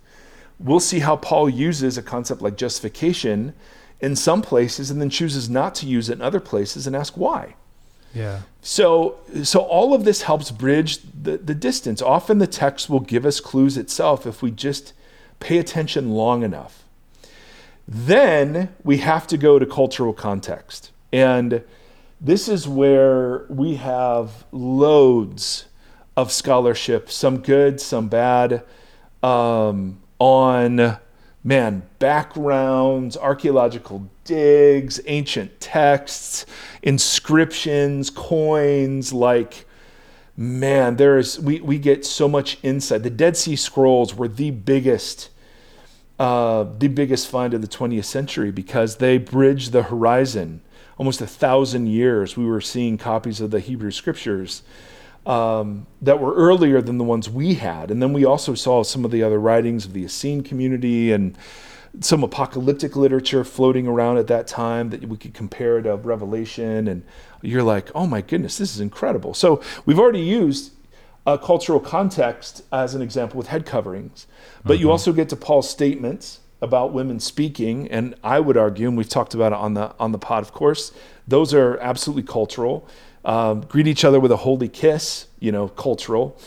[0.60, 3.54] We'll see how Paul uses a concept like justification
[4.00, 7.16] in some places and then chooses not to use it in other places and ask
[7.16, 7.56] why.
[8.14, 8.42] Yeah.
[8.62, 12.02] So, so all of this helps bridge the, the distance.
[12.02, 14.94] Often the text will give us clues itself if we just
[15.40, 16.84] pay attention long enough.
[17.88, 20.92] Then we have to go to cultural context.
[21.12, 21.64] And
[22.22, 25.66] this is where we have loads
[26.16, 28.64] of scholarship, some good, some bad,
[29.22, 30.98] um, on
[31.44, 36.46] man, backgrounds, archaeological digs, ancient texts,
[36.82, 39.66] inscriptions, coins, like
[40.36, 43.04] man, there is we, we get so much insight.
[43.04, 45.30] The Dead Sea Scrolls were the biggest
[46.20, 50.62] uh, the biggest find of the 20th century because they bridged the horizon
[50.98, 52.38] almost a thousand years.
[52.38, 54.64] We were seeing copies of the Hebrew scriptures
[55.26, 57.92] um, that were earlier than the ones we had.
[57.92, 61.38] And then we also saw some of the other writings of the Essene community and
[62.00, 66.88] some apocalyptic literature floating around at that time that we could compare to Revelation.
[66.88, 67.04] And
[67.42, 69.34] you're like, oh my goodness, this is incredible.
[69.34, 70.74] So we've already used
[71.26, 74.28] a cultural context as an example with head coverings,
[74.66, 78.98] but you also get to Paul's statements about women speaking, and I would argue, and
[78.98, 80.92] we've talked about it on the on the pod, of course,
[81.28, 82.88] those are absolutely cultural.
[83.26, 86.38] Um, greet each other with a holy kiss, you know, cultural.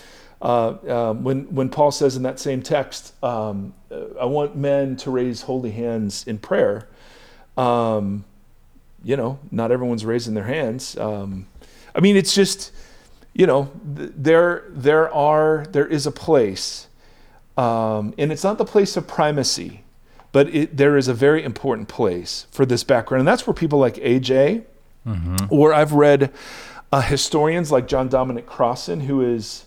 [0.43, 4.97] Uh, um, when when Paul says in that same text, um, uh, I want men
[4.99, 6.89] to raise holy hands in prayer.
[7.57, 8.25] Um,
[9.03, 10.97] you know, not everyone's raising their hands.
[10.99, 11.47] Um,
[11.95, 12.73] I mean, it's just,
[13.33, 16.89] you know, th- there there are there is a place,
[17.57, 19.83] um, and it's not the place of primacy,
[20.33, 23.79] but it, there is a very important place for this background, and that's where people
[23.79, 24.65] like AJ,
[25.51, 26.33] or I've read
[26.93, 29.65] uh, historians like John Dominic Crossan, who is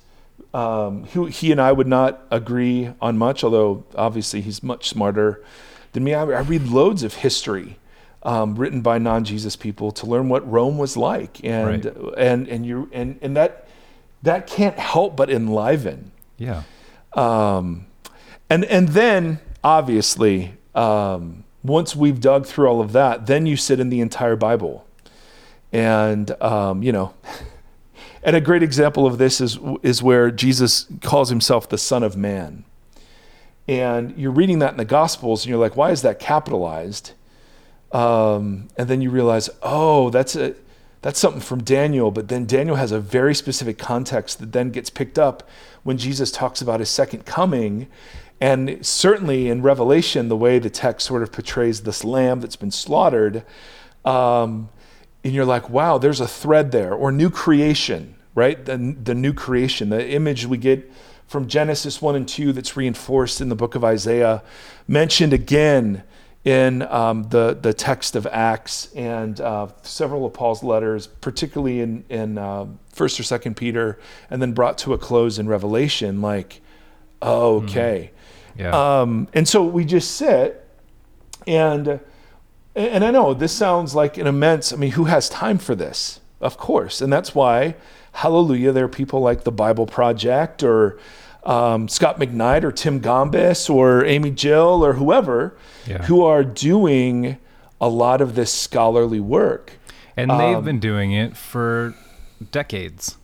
[0.54, 5.44] um, who he and I would not agree on much, although obviously he's much smarter
[5.92, 6.14] than me.
[6.14, 7.78] I, I read loads of history
[8.24, 12.16] um, written by non-Jesus people to learn what Rome was like, and Right.
[12.18, 13.68] and and you and and that
[14.24, 16.12] that can't help but enliven.
[16.38, 16.64] Yeah.
[17.14, 17.86] Um,
[18.50, 23.80] and and then obviously, um, once we've dug through all of that, then you sit
[23.80, 24.86] in the entire Bible,
[25.72, 27.14] and um, you know.
[28.22, 32.18] And a great example of this is is where Jesus calls himself the Son of
[32.18, 32.66] Man.
[33.66, 37.14] And you're reading that in the Gospels, and you're like, why is that capitalized?
[37.92, 40.56] Um, and then you realize, oh, that's a
[41.02, 42.12] that's something from Daniel.
[42.12, 45.48] But then Daniel has a very specific context that then gets picked up
[45.84, 47.88] when Jesus talks about his second coming.
[48.42, 52.72] And certainly in Revelation, the way the text sort of portrays this lamb that's been
[52.72, 53.44] slaughtered,
[54.04, 54.70] um,
[55.24, 58.64] and you're like, wow, there's a thread there, or new creation, right?
[58.64, 60.92] The, the new creation, the image we get
[61.28, 64.42] from Genesis 1 and 2 that's reinforced in the book of Isaiah,
[64.88, 66.04] mentioned again
[66.46, 72.06] in um, the, the text of Acts and uh, several of Paul's letters, particularly in,
[72.10, 72.66] in uh,
[72.96, 74.00] 1st or 2nd Peter,
[74.30, 76.22] and then brought to a close in Revelation.
[76.22, 76.62] Like,
[77.22, 78.12] oh, okay.
[78.58, 79.02] Yeah.
[79.02, 80.66] Um, and so we just sit
[81.46, 82.00] and
[82.88, 86.20] and I know this sounds like an immense, I mean, who has time for this?
[86.42, 87.02] Of course.
[87.02, 87.76] And that's why,
[88.14, 90.98] hallelujah, there are people like the Bible Project or
[91.44, 95.56] um, Scot McKnight or Tim Gombis or Amy Jill or whoever
[95.86, 96.04] Yeah.
[96.04, 97.38] who are doing
[97.82, 99.74] a lot of this scholarly work.
[100.18, 101.94] and they've um, been doing it for
[102.52, 103.18] decades.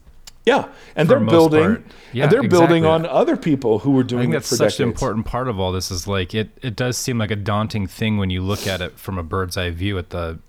[0.45, 0.67] Yeah.
[0.95, 1.83] And they're building.
[2.13, 3.07] Yeah, and they're building exactly.
[3.09, 4.19] on other people who were doing.
[4.19, 6.97] I think that's such an important part of all this is like it it does
[6.97, 9.97] seem like a daunting thing when you look at it from a bird's eye view
[9.97, 10.39] at the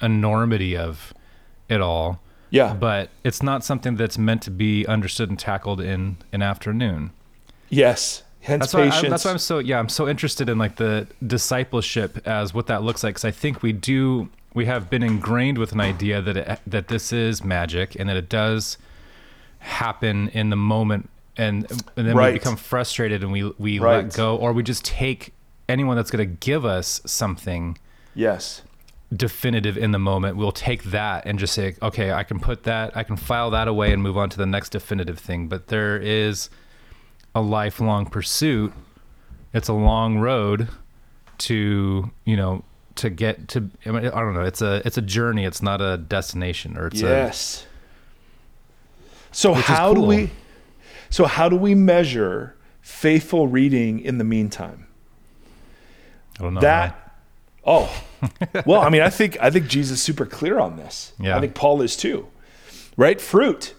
[0.00, 1.12] enormity of
[1.68, 2.20] it all.
[2.50, 2.74] Yeah.
[2.74, 7.10] But it's not something that's meant to be understood and tackled in an afternoon.
[7.68, 8.22] Yes.
[8.40, 9.04] Hence That's why, patience.
[9.04, 12.66] I, that's why I'm so yeah I'm so interested in like the discipleship as what
[12.66, 16.20] that looks like because I think we do we have been ingrained with an idea
[16.20, 18.76] that it, that this is magic and that it does
[19.64, 22.32] happen in the moment and and then Right.
[22.34, 24.04] we become frustrated and we we Right.
[24.04, 25.32] let go or we just take
[25.68, 27.78] anyone that's going to give us something
[28.14, 28.60] yes.
[29.16, 32.94] definitive in the moment we'll take that and just say okay i can put that
[32.96, 35.96] i can file that away and move on to the next definitive thing but there
[35.96, 36.50] is
[37.34, 38.72] a lifelong pursuit
[39.54, 40.68] it's a long road
[41.38, 42.62] to you know
[42.96, 45.80] to get to I, mean, I don't know it's a it's a journey it's not
[45.80, 47.66] a destination or it's yes.
[49.34, 50.30] So Which how do we
[51.10, 54.86] so how do we measure faithful reading in the meantime?
[56.38, 57.16] I don't know that
[57.64, 57.90] oh
[58.66, 61.12] well, I mean, I think I think Jesus is super clear on this.
[61.18, 61.36] Yeah.
[61.36, 62.28] I think Paul is too.
[62.96, 63.20] Right?
[63.20, 63.74] Fruit.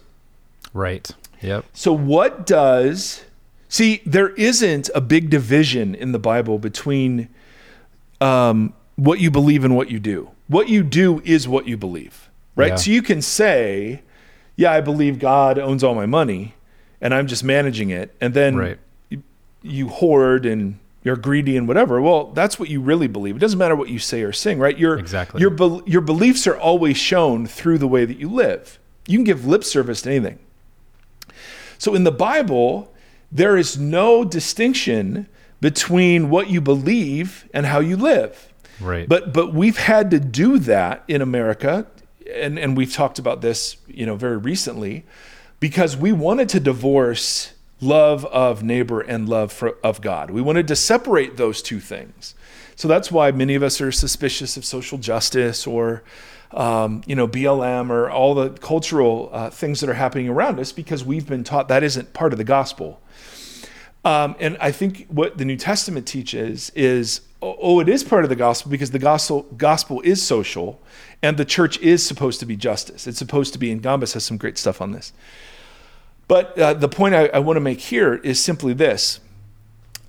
[0.74, 3.24] right yep So what does
[3.68, 7.28] see there isn't a big division in the Bible between
[8.20, 10.30] um, what you believe and what you do.
[10.48, 12.68] What you do is what you believe, right?
[12.68, 12.76] Yeah.
[12.76, 14.02] So you can say,
[14.56, 16.54] "Yeah, I believe God owns all my money,
[17.00, 18.78] and I'm just managing it," and then Right.
[19.10, 19.22] you,
[19.62, 22.00] you hoard and you're greedy and whatever.
[22.02, 23.36] Well, that's what you really believe.
[23.36, 24.76] It doesn't matter what you say or sing, right?
[24.76, 25.40] Your Exactly.
[25.40, 28.78] your bel your beliefs are always shown through the way that you live.
[29.06, 30.38] You can give lip service to anything.
[31.78, 32.92] So in the Bible,
[33.30, 35.26] there is no distinction
[35.60, 38.48] between what you believe and how you live.
[38.80, 41.86] right But but we've had to do that in America,
[42.32, 45.04] and, and we've talked about this, you know, very recently,
[45.60, 50.30] because we wanted to divorce love of neighbor and love for, of God.
[50.30, 52.34] We wanted to separate those two things.
[52.74, 56.02] So that's why many of us are suspicious of social justice or,
[56.52, 60.72] um, you know, BLM or all the cultural uh, things that are happening around us
[60.72, 63.00] because we've been taught that isn't part of the gospel.
[64.04, 68.24] Um, and I think what the New Testament teaches is, oh, oh, it is part
[68.24, 70.80] of the gospel because the gospel gospel is social,
[71.22, 73.06] and the church is supposed to be justice.
[73.06, 73.70] It's supposed to be.
[73.70, 75.12] And Gombis has some great stuff on this.
[76.28, 79.20] But uh, the point I, I want to make here is simply this: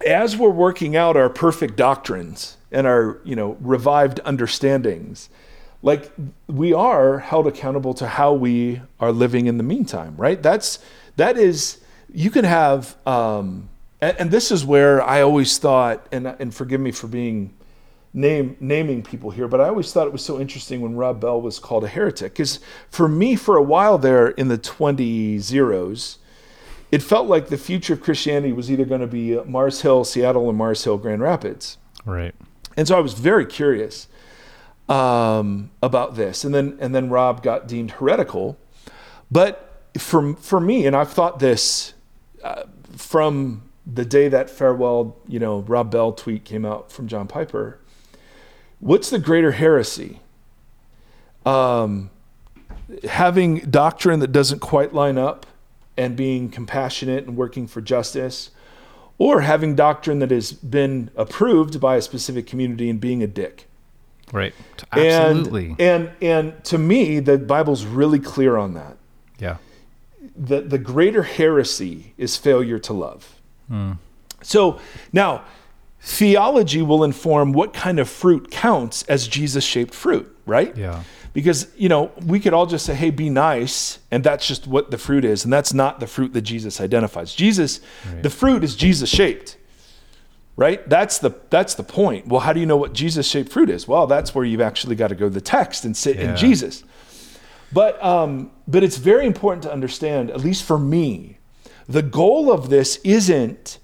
[0.06, 5.30] as we're working out our perfect doctrines and our you know revived understandings,
[5.82, 6.12] like
[6.48, 10.42] we are held accountable to how we are living in the meantime, right?
[10.42, 10.80] That's
[11.18, 11.80] that is
[12.14, 13.70] you can have, um,
[14.02, 17.54] and, and this is where I always thought, and and forgive me for being
[18.14, 21.40] name naming people here, but I always thought it was so interesting when Rob Bell
[21.40, 26.18] was called a heretic, because for me, for a while there in the twenty zeros,
[26.92, 30.46] it felt like the future of Christianity was either going to be Mars Hill, Seattle,
[30.46, 31.78] or Mars Hill, Grand Rapids.
[32.06, 32.34] right
[32.78, 34.08] And so I was very curious
[34.88, 38.58] um, about this, and then and then Rob got deemed heretical.
[39.30, 41.94] But for for me, and I've thought this
[42.44, 42.64] uh,
[42.96, 47.80] from the day that farewell, you know, Rob Bell tweet came out from John Piper,
[48.80, 50.20] what's the greater heresy?
[51.46, 52.10] Um,
[53.10, 55.46] having doctrine that doesn't quite line up
[55.96, 58.52] and being compassionate and working for justice,
[59.18, 63.68] or having doctrine that has been approved by a specific community and being a dick.
[64.32, 64.54] Right.
[64.92, 65.76] Absolutely.
[65.80, 68.98] And and, and to me, the Bible's really clear on that.
[69.40, 69.58] yeah.
[70.36, 73.37] The the greater heresy is failure to love.
[73.68, 73.94] Hmm.
[74.42, 74.80] So
[75.12, 75.44] now,
[76.02, 80.76] theology will inform what kind of fruit counts as Jesus shaped fruit, right?
[80.78, 81.04] Yeah.
[81.34, 84.90] Because, you know, we could all just say, hey, be nice, and that's just what
[84.90, 85.44] the fruit is.
[85.44, 87.34] And that's not the fruit that Jesus identifies.
[87.34, 87.80] Jesus,
[88.12, 88.24] Right.
[88.24, 89.58] the fruit is Jesus shaped.
[90.56, 90.88] Right?
[90.90, 92.28] That's the that's the point.
[92.28, 93.88] Well, how do you know what Jesus shaped fruit is?
[93.88, 96.32] Well, that's where you've actually got to go to the text and sit Yeah.
[96.32, 96.84] in Jesus.
[97.72, 101.37] But um, but it's very important to understand, at least for me,
[101.88, 103.80] the goal of this isn't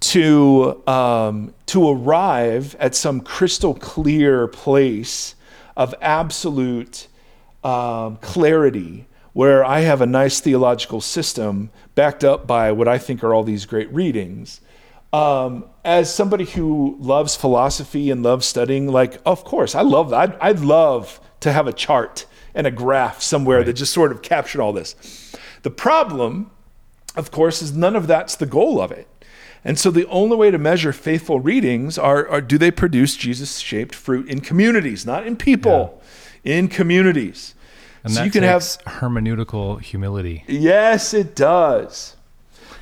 [0.00, 5.34] to um, to arrive at some crystal clear place
[5.76, 7.08] of absolute
[7.64, 13.22] um, clarity where I have a nice theological system backed up by what I think
[13.22, 14.60] are all these great readings.
[15.12, 20.18] Um, as somebody who loves philosophy and loves studying, like, of course, I love that.
[20.18, 24.22] I'd, I'd love to have a chart and a graph somewhere that just sort of
[24.22, 25.34] captured all this.
[25.62, 26.50] The problem,
[27.18, 29.06] of course, is none of that's the goal of it.
[29.64, 33.58] And so the only way to measure faithful readings are, are do they produce Jesus
[33.58, 36.00] shaped fruit in communities, not in people,
[36.44, 37.54] in communities.
[38.04, 40.44] And so you can have hermeneutical humility.
[40.46, 42.16] Yes, it does.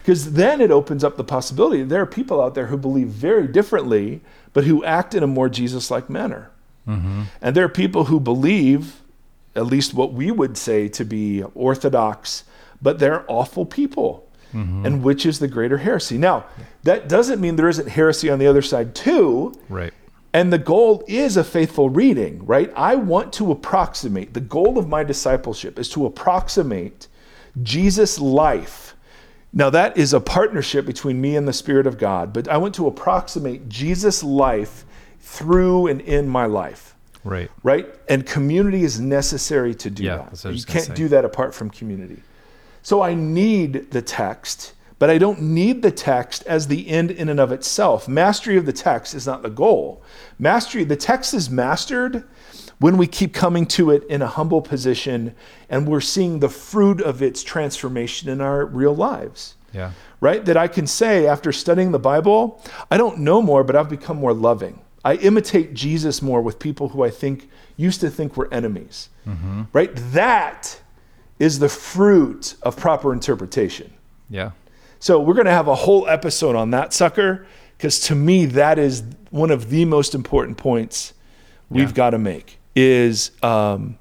[0.02, 3.48] Because then it opens up the possibility there are people out there who believe very
[3.48, 4.20] differently,
[4.52, 6.50] but who act in a more Jesus like manner.
[6.86, 7.22] Mm-hmm.
[7.40, 9.00] And there are people who believe,
[9.56, 12.44] at least what we would say to be orthodox,
[12.80, 14.25] but they're awful people.
[14.54, 14.86] Mm-hmm.
[14.86, 16.16] And which is the greater heresy?
[16.18, 16.46] Now,
[16.84, 19.54] that doesn't mean there isn't heresy on the other side, too.
[19.68, 19.92] Right.
[20.32, 22.70] And the goal is a faithful reading, right?
[22.76, 27.08] I want to approximate, the goal of my discipleship is to approximate
[27.62, 28.94] Jesus' life.
[29.52, 32.74] Now, that is a partnership between me and the Spirit of God, but I want
[32.74, 34.84] to approximate Jesus' life
[35.20, 36.94] through and in my life,
[37.24, 37.50] Right.
[37.62, 37.86] right?
[38.08, 40.26] And community is necessary to do Yeah, that.
[40.30, 40.94] that's what I was You can't say.
[40.94, 42.22] do that apart from community.
[42.86, 47.28] So I need the text, but I don't need the text as the end in
[47.28, 48.06] and of itself.
[48.06, 50.04] Mastery of the text is not the goal.
[50.38, 52.22] Mastery, the text is mastered
[52.78, 55.34] when we keep coming to it in a humble position
[55.68, 59.56] and we're seeing the fruit of its transformation in our real lives.
[59.72, 59.90] Yeah.
[60.20, 60.44] Right?
[60.44, 64.18] That I can say after studying the Bible, I don't know more, but I've become
[64.18, 64.80] more loving.
[65.04, 69.08] I imitate Jesus more with people who I think used to think were enemies.
[69.26, 69.62] Mm-hmm.
[69.72, 69.90] Right?
[69.92, 70.82] That
[71.38, 73.92] is the fruit of proper interpretation.
[74.30, 74.52] Yeah.
[74.98, 78.78] So we're going to have a whole episode on that sucker because to me that
[78.78, 81.12] is one of the most important points
[81.68, 81.94] we've Yeah.
[81.94, 83.98] got to make is um,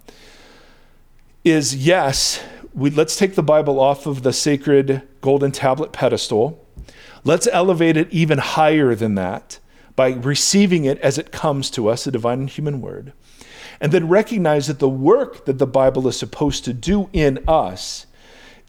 [1.43, 2.41] is yes
[2.73, 6.61] we let's take the Bible off of the sacred golden tablet pedestal.
[7.23, 9.59] Let's elevate it even higher than that
[9.95, 13.13] by receiving it as it comes to us, the divine and human word.
[13.79, 18.05] And then recognize that the work that the Bible is supposed to do in us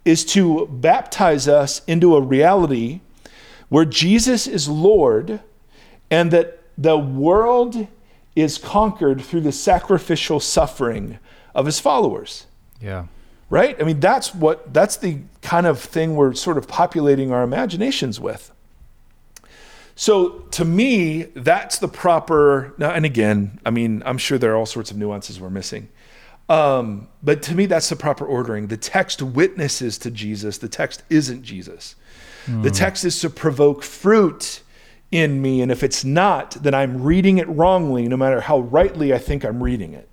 [0.05, 3.01] is to baptize us into a reality
[3.69, 5.41] where Jesus is Lord
[6.11, 7.89] and that the world
[8.37, 11.19] is conquered through the sacrificial suffering
[11.55, 12.47] of his followers.
[12.81, 13.07] Yeah.
[13.49, 13.81] Right?
[13.81, 18.21] I mean, that's what that's the kind of thing we're sort of populating our imaginations
[18.21, 18.53] with.
[19.99, 24.57] So to me, that's the proper now, and again, I mean, I'm sure there are
[24.57, 25.89] all sorts of nuances we're missing.
[26.49, 28.69] Um, but to me, that's the proper ordering.
[28.69, 31.97] The text witnesses to Jesus, the text isn't Jesus.
[32.63, 34.63] The text is to provoke fruit
[35.11, 35.63] in me.
[35.63, 39.45] And if it's not, then I'm reading it wrongly, no matter how rightly I think
[39.45, 40.09] I'm reading it.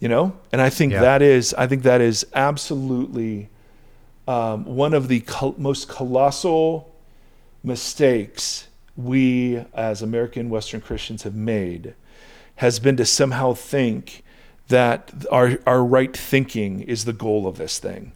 [0.00, 0.32] You know?
[0.52, 1.02] And I think Yeah.
[1.02, 3.50] that is, I think that is absolutely
[4.26, 6.90] um, one of the col- most colossal
[7.66, 11.94] mistakes we as American Western Christians have made
[12.56, 14.22] has been to somehow think
[14.68, 18.12] that our, our right thinking is the goal of this thing.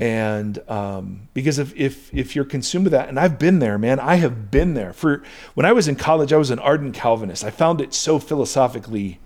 [0.00, 4.00] And um, because if, if if you're consumed with that, and I've been there, man,
[4.00, 4.94] I have been there.
[4.94, 5.22] For
[5.52, 7.44] when I was in college, I was an ardent Calvinist.
[7.44, 9.20] I found it so philosophically,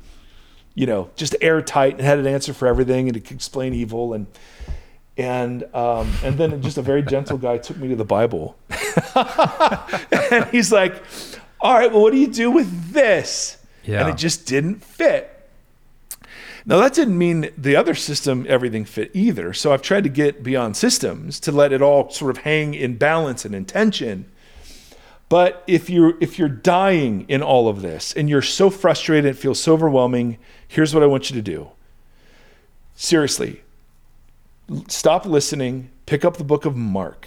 [0.75, 4.13] you know, just airtight and had an answer for everything, and it could explain evil.
[4.13, 4.27] And
[5.17, 8.57] and um, and then just a very gentle guy took me to the Bible,
[10.31, 11.03] and he's like,
[11.61, 14.01] "All right, well, what do you do with this?" Yeah.
[14.01, 15.31] And it just didn't fit.
[16.67, 19.53] Now, that didn't mean the other system, everything fit either.
[19.53, 22.97] So I've tried to get beyond systems to let it all sort of hang in
[22.97, 24.25] balance and intention.
[25.29, 29.39] But if you're if you're dying in all of this and you're so frustrated, it
[29.39, 31.69] feels so overwhelming, here's what I want you to do.
[32.95, 33.63] Seriously,
[34.89, 37.27] stop listening, pick up the book of Mark.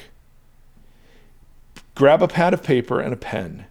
[1.96, 3.66] Grab a pad of paper and a pen.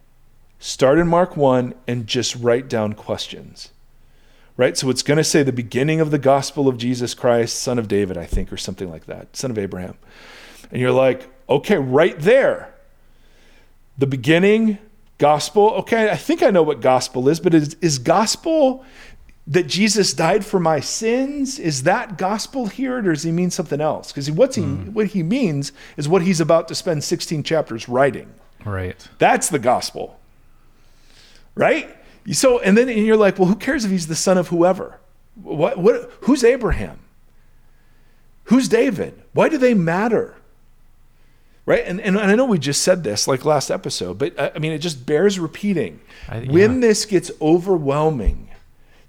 [0.59, 3.71] Start in Mark 1 and just write down questions
[4.57, 4.75] right?
[4.75, 7.87] So it's going to say the beginning of the gospel of Jesus Christ, son of
[7.87, 9.97] David, I think, or something like that, son of Abraham.
[10.71, 12.73] And you're like, okay, right there.
[13.97, 14.79] The beginning,
[15.17, 15.69] gospel.
[15.79, 18.83] Okay, I think I know what gospel is, but is, is gospel
[19.47, 21.57] that Jesus died for my sins?
[21.57, 24.11] Is that gospel here, or does he mean something else?
[24.11, 24.91] Because what's he, mm.
[24.91, 28.33] what he means is what he's about to spend 16 chapters writing.
[28.65, 29.07] Right.
[29.19, 30.19] That's the gospel.
[31.55, 31.95] Right?
[32.33, 34.99] So, and then and you're like, well, who cares if he's the son of whoever?
[35.41, 36.99] What, what, who's Abraham?
[38.45, 39.21] Who's David?
[39.33, 40.35] Why do they matter?
[41.65, 41.83] Right?
[41.85, 44.71] And, and, I know we just said this like last episode, but uh, I mean,
[44.71, 45.99] it just bears repeating.
[46.29, 46.51] I, yeah.
[46.51, 48.49] When this gets overwhelming,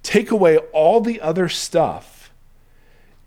[0.02, 2.30] take away all the other stuff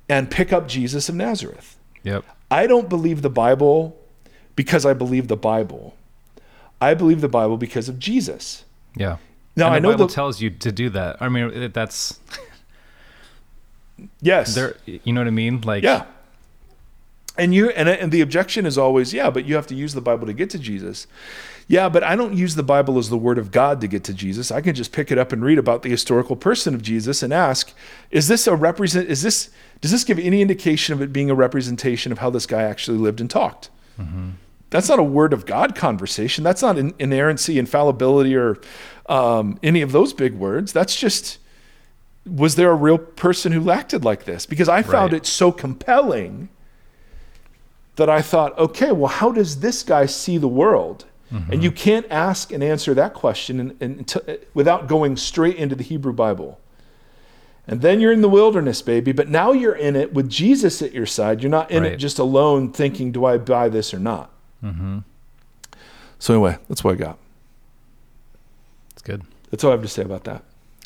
[0.09, 1.77] and pick up Jesus of Nazareth.
[2.03, 2.25] Yep.
[2.49, 3.97] I don't believe the Bible
[4.55, 5.95] because I believe the Bible.
[6.81, 8.65] I believe the Bible because of Jesus.
[8.95, 9.17] Yeah.
[9.55, 11.21] Now and I know the Bible the tells you to do that.
[11.21, 12.19] I mean, that's
[14.21, 14.55] yes.
[14.55, 15.61] There, you know what I mean?
[15.61, 16.05] Like yeah.
[17.41, 20.01] And you and and the objection is always yeah, but you have to use the
[20.01, 21.07] Bible to get to Jesus.
[21.67, 24.13] Yeah, but I don't use the Bible as the word of God to get to
[24.13, 24.51] Jesus.
[24.51, 27.33] I can just pick it up and read about the historical person of Jesus and
[27.33, 27.73] ask,
[28.11, 29.49] is this a represent is this
[29.81, 32.99] does this give any indication of it being a representation of how this guy actually
[32.99, 33.71] lived and talked?
[33.99, 34.31] Mm-hmm.
[34.69, 36.43] That's not a word of God conversation.
[36.43, 38.59] That's not inerrancy, infallibility, or
[39.07, 40.71] um, any of those big words.
[40.71, 41.39] That's just,
[42.25, 44.45] was there a real person who acted like this?
[44.45, 45.23] Because I found right.
[45.23, 46.49] it so compelling
[47.95, 51.05] that I thought, okay, well, how does this guy see the world?
[51.31, 51.53] Mm-hmm.
[51.53, 54.19] And you can't ask and answer that question in, in, t-
[54.53, 56.59] without going straight into the Hebrew Bible.
[57.67, 59.11] And then you're in the wilderness, baby.
[59.11, 61.41] But now you're in it with Jesus at your side.
[61.41, 61.93] You're not in right.
[61.93, 64.31] it just alone thinking, do I buy this or not?
[64.63, 64.99] Mm-hmm.
[66.19, 67.17] So, anyway, that's what I got.
[68.91, 69.23] It's good.
[69.51, 70.43] That's all I have to say about that.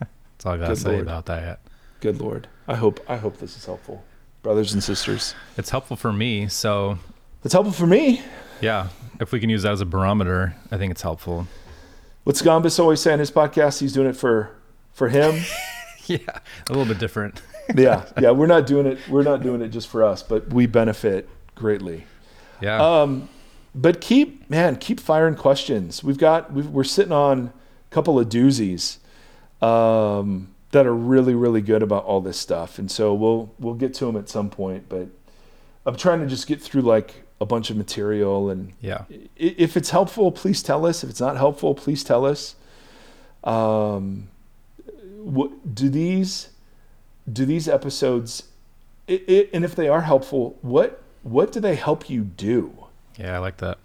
[0.00, 1.02] That's all I got to say Lord.
[1.02, 1.60] about that.
[2.00, 2.48] Good Lord.
[2.68, 4.04] I hope I hope this is helpful,
[4.42, 5.34] brothers and sisters.
[5.56, 6.48] It's helpful for me.
[6.48, 6.98] So
[7.44, 8.22] it's helpful for me.
[8.60, 8.88] Yeah,
[9.20, 11.46] if we can use that as a barometer, I think it's helpful.
[12.24, 13.80] What's Gombis always say in his podcast?
[13.80, 14.50] He's doing it for
[14.92, 15.42] for him.
[16.06, 16.18] yeah,
[16.68, 17.42] a little bit different.
[17.76, 18.30] yeah, yeah.
[18.30, 18.98] We're not doing it.
[19.08, 22.06] We're not doing it just for us, but we benefit greatly.
[22.60, 22.80] Yeah.
[22.80, 23.28] Um,
[23.74, 26.04] but keep man, keep firing questions.
[26.04, 27.52] We've got we are sitting on
[27.90, 28.98] a couple of doozies
[29.62, 33.94] um, that are really really good about all this stuff, and so we'll we'll get
[33.94, 34.88] to them at some point.
[34.88, 35.08] But
[35.86, 39.04] I'm trying to just get through like a bunch of material, and yeah,
[39.36, 41.02] if it's helpful, please tell us.
[41.02, 42.54] If it's not helpful, please tell us.
[43.42, 44.28] Um,
[45.22, 46.50] what do these
[47.30, 48.44] do these episodes?
[49.06, 52.72] It, it, and if they are helpful, what what do they help you do?
[53.18, 53.78] Yeah, I like that.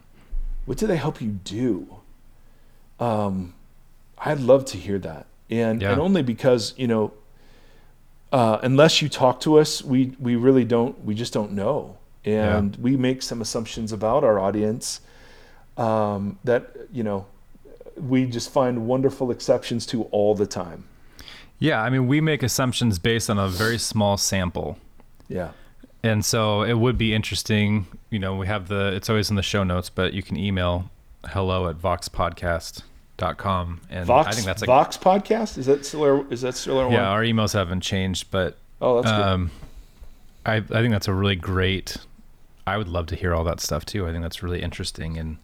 [0.65, 1.97] What do they help you do?
[2.99, 3.53] Um,
[4.17, 5.91] I'd love to hear that, and yeah.
[5.91, 7.13] and only because you know,
[8.31, 11.03] uh, unless you talk to us, we we really don't.
[11.03, 12.81] We just don't know, and yeah.
[12.81, 15.01] we make some assumptions about our audience
[15.77, 17.25] um, that you know
[17.97, 20.85] we just find wonderful exceptions to all the time.
[21.59, 24.77] Yeah, I mean, we make assumptions based on a very small sample.
[25.27, 25.51] Yeah.
[26.03, 27.87] And so it would be interesting.
[28.09, 30.89] You know, we have the, it's always in the show notes, but you can email
[31.27, 31.77] hello at
[33.17, 33.81] voxpodcast.com.
[33.89, 35.57] And Vox, I think that's like, Vox Podcast?
[35.57, 37.11] Is that still our, is that still our Yeah, one?
[37.11, 39.51] our emails haven't changed, but oh, that's um,
[40.45, 40.71] good.
[40.73, 41.97] I, I think that's a really great,
[42.67, 44.07] I would love to hear all that stuff too.
[44.07, 45.17] I think that's really interesting.
[45.17, 45.37] And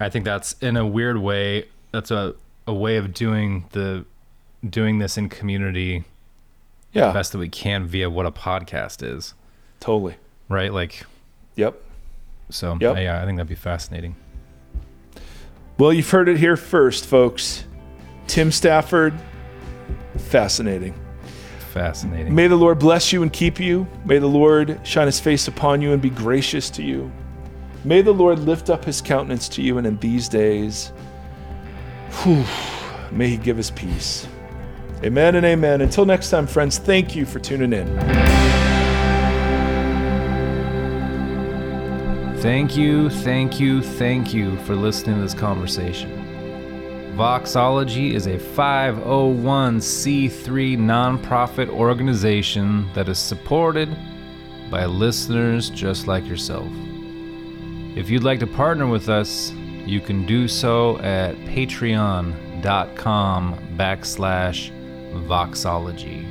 [0.00, 2.34] I think that's in a weird way, that's a,
[2.66, 4.04] a way of doing the,
[4.68, 6.04] doing this in community
[6.92, 7.08] yeah.
[7.08, 9.34] the best that we can via what a podcast is.
[9.80, 10.16] Totally.
[10.48, 10.72] Right?
[10.72, 11.04] Like,
[11.54, 11.80] yep.
[12.50, 12.96] So, yep.
[12.96, 14.16] yeah, I think that'd be fascinating.
[15.78, 17.64] Well, you've heard it here first, folks.
[18.26, 19.12] Tim Stafford,
[20.16, 20.94] fascinating.
[21.72, 22.34] Fascinating.
[22.34, 23.86] May the Lord bless you and keep you.
[24.06, 27.12] May the Lord shine his face upon you and be gracious to you.
[27.84, 30.92] May the Lord lift up his countenance to you, and in these days,
[32.22, 32.44] whew,
[33.12, 34.26] may he give us peace.
[35.04, 35.82] Amen and amen.
[35.82, 38.65] Until next time, friends, thank you for tuning in.
[42.40, 46.10] Thank you, thank you, thank you for listening to this conversation.
[47.16, 53.88] Voxology is a 501c3 nonprofit organization that is supported
[54.70, 56.68] by listeners just like yourself.
[57.96, 59.54] If you'd like to partner with us,
[59.86, 64.70] you can do so at patreon.com backslash
[65.26, 66.26] voxology.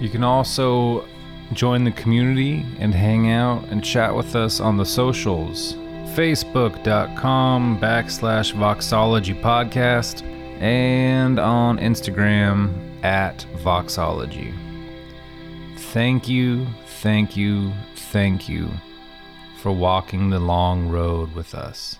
[0.00, 1.06] You can also
[1.54, 5.74] join the community and hang out and chat with us on the socials.
[6.14, 10.22] Facebook.com backslash voxology podcast
[10.60, 12.72] and on instagram
[13.02, 14.54] at voxology.
[15.76, 16.66] Thank you
[17.00, 17.72] thank you
[18.12, 18.70] thank you
[19.58, 21.98] for walking the long road with us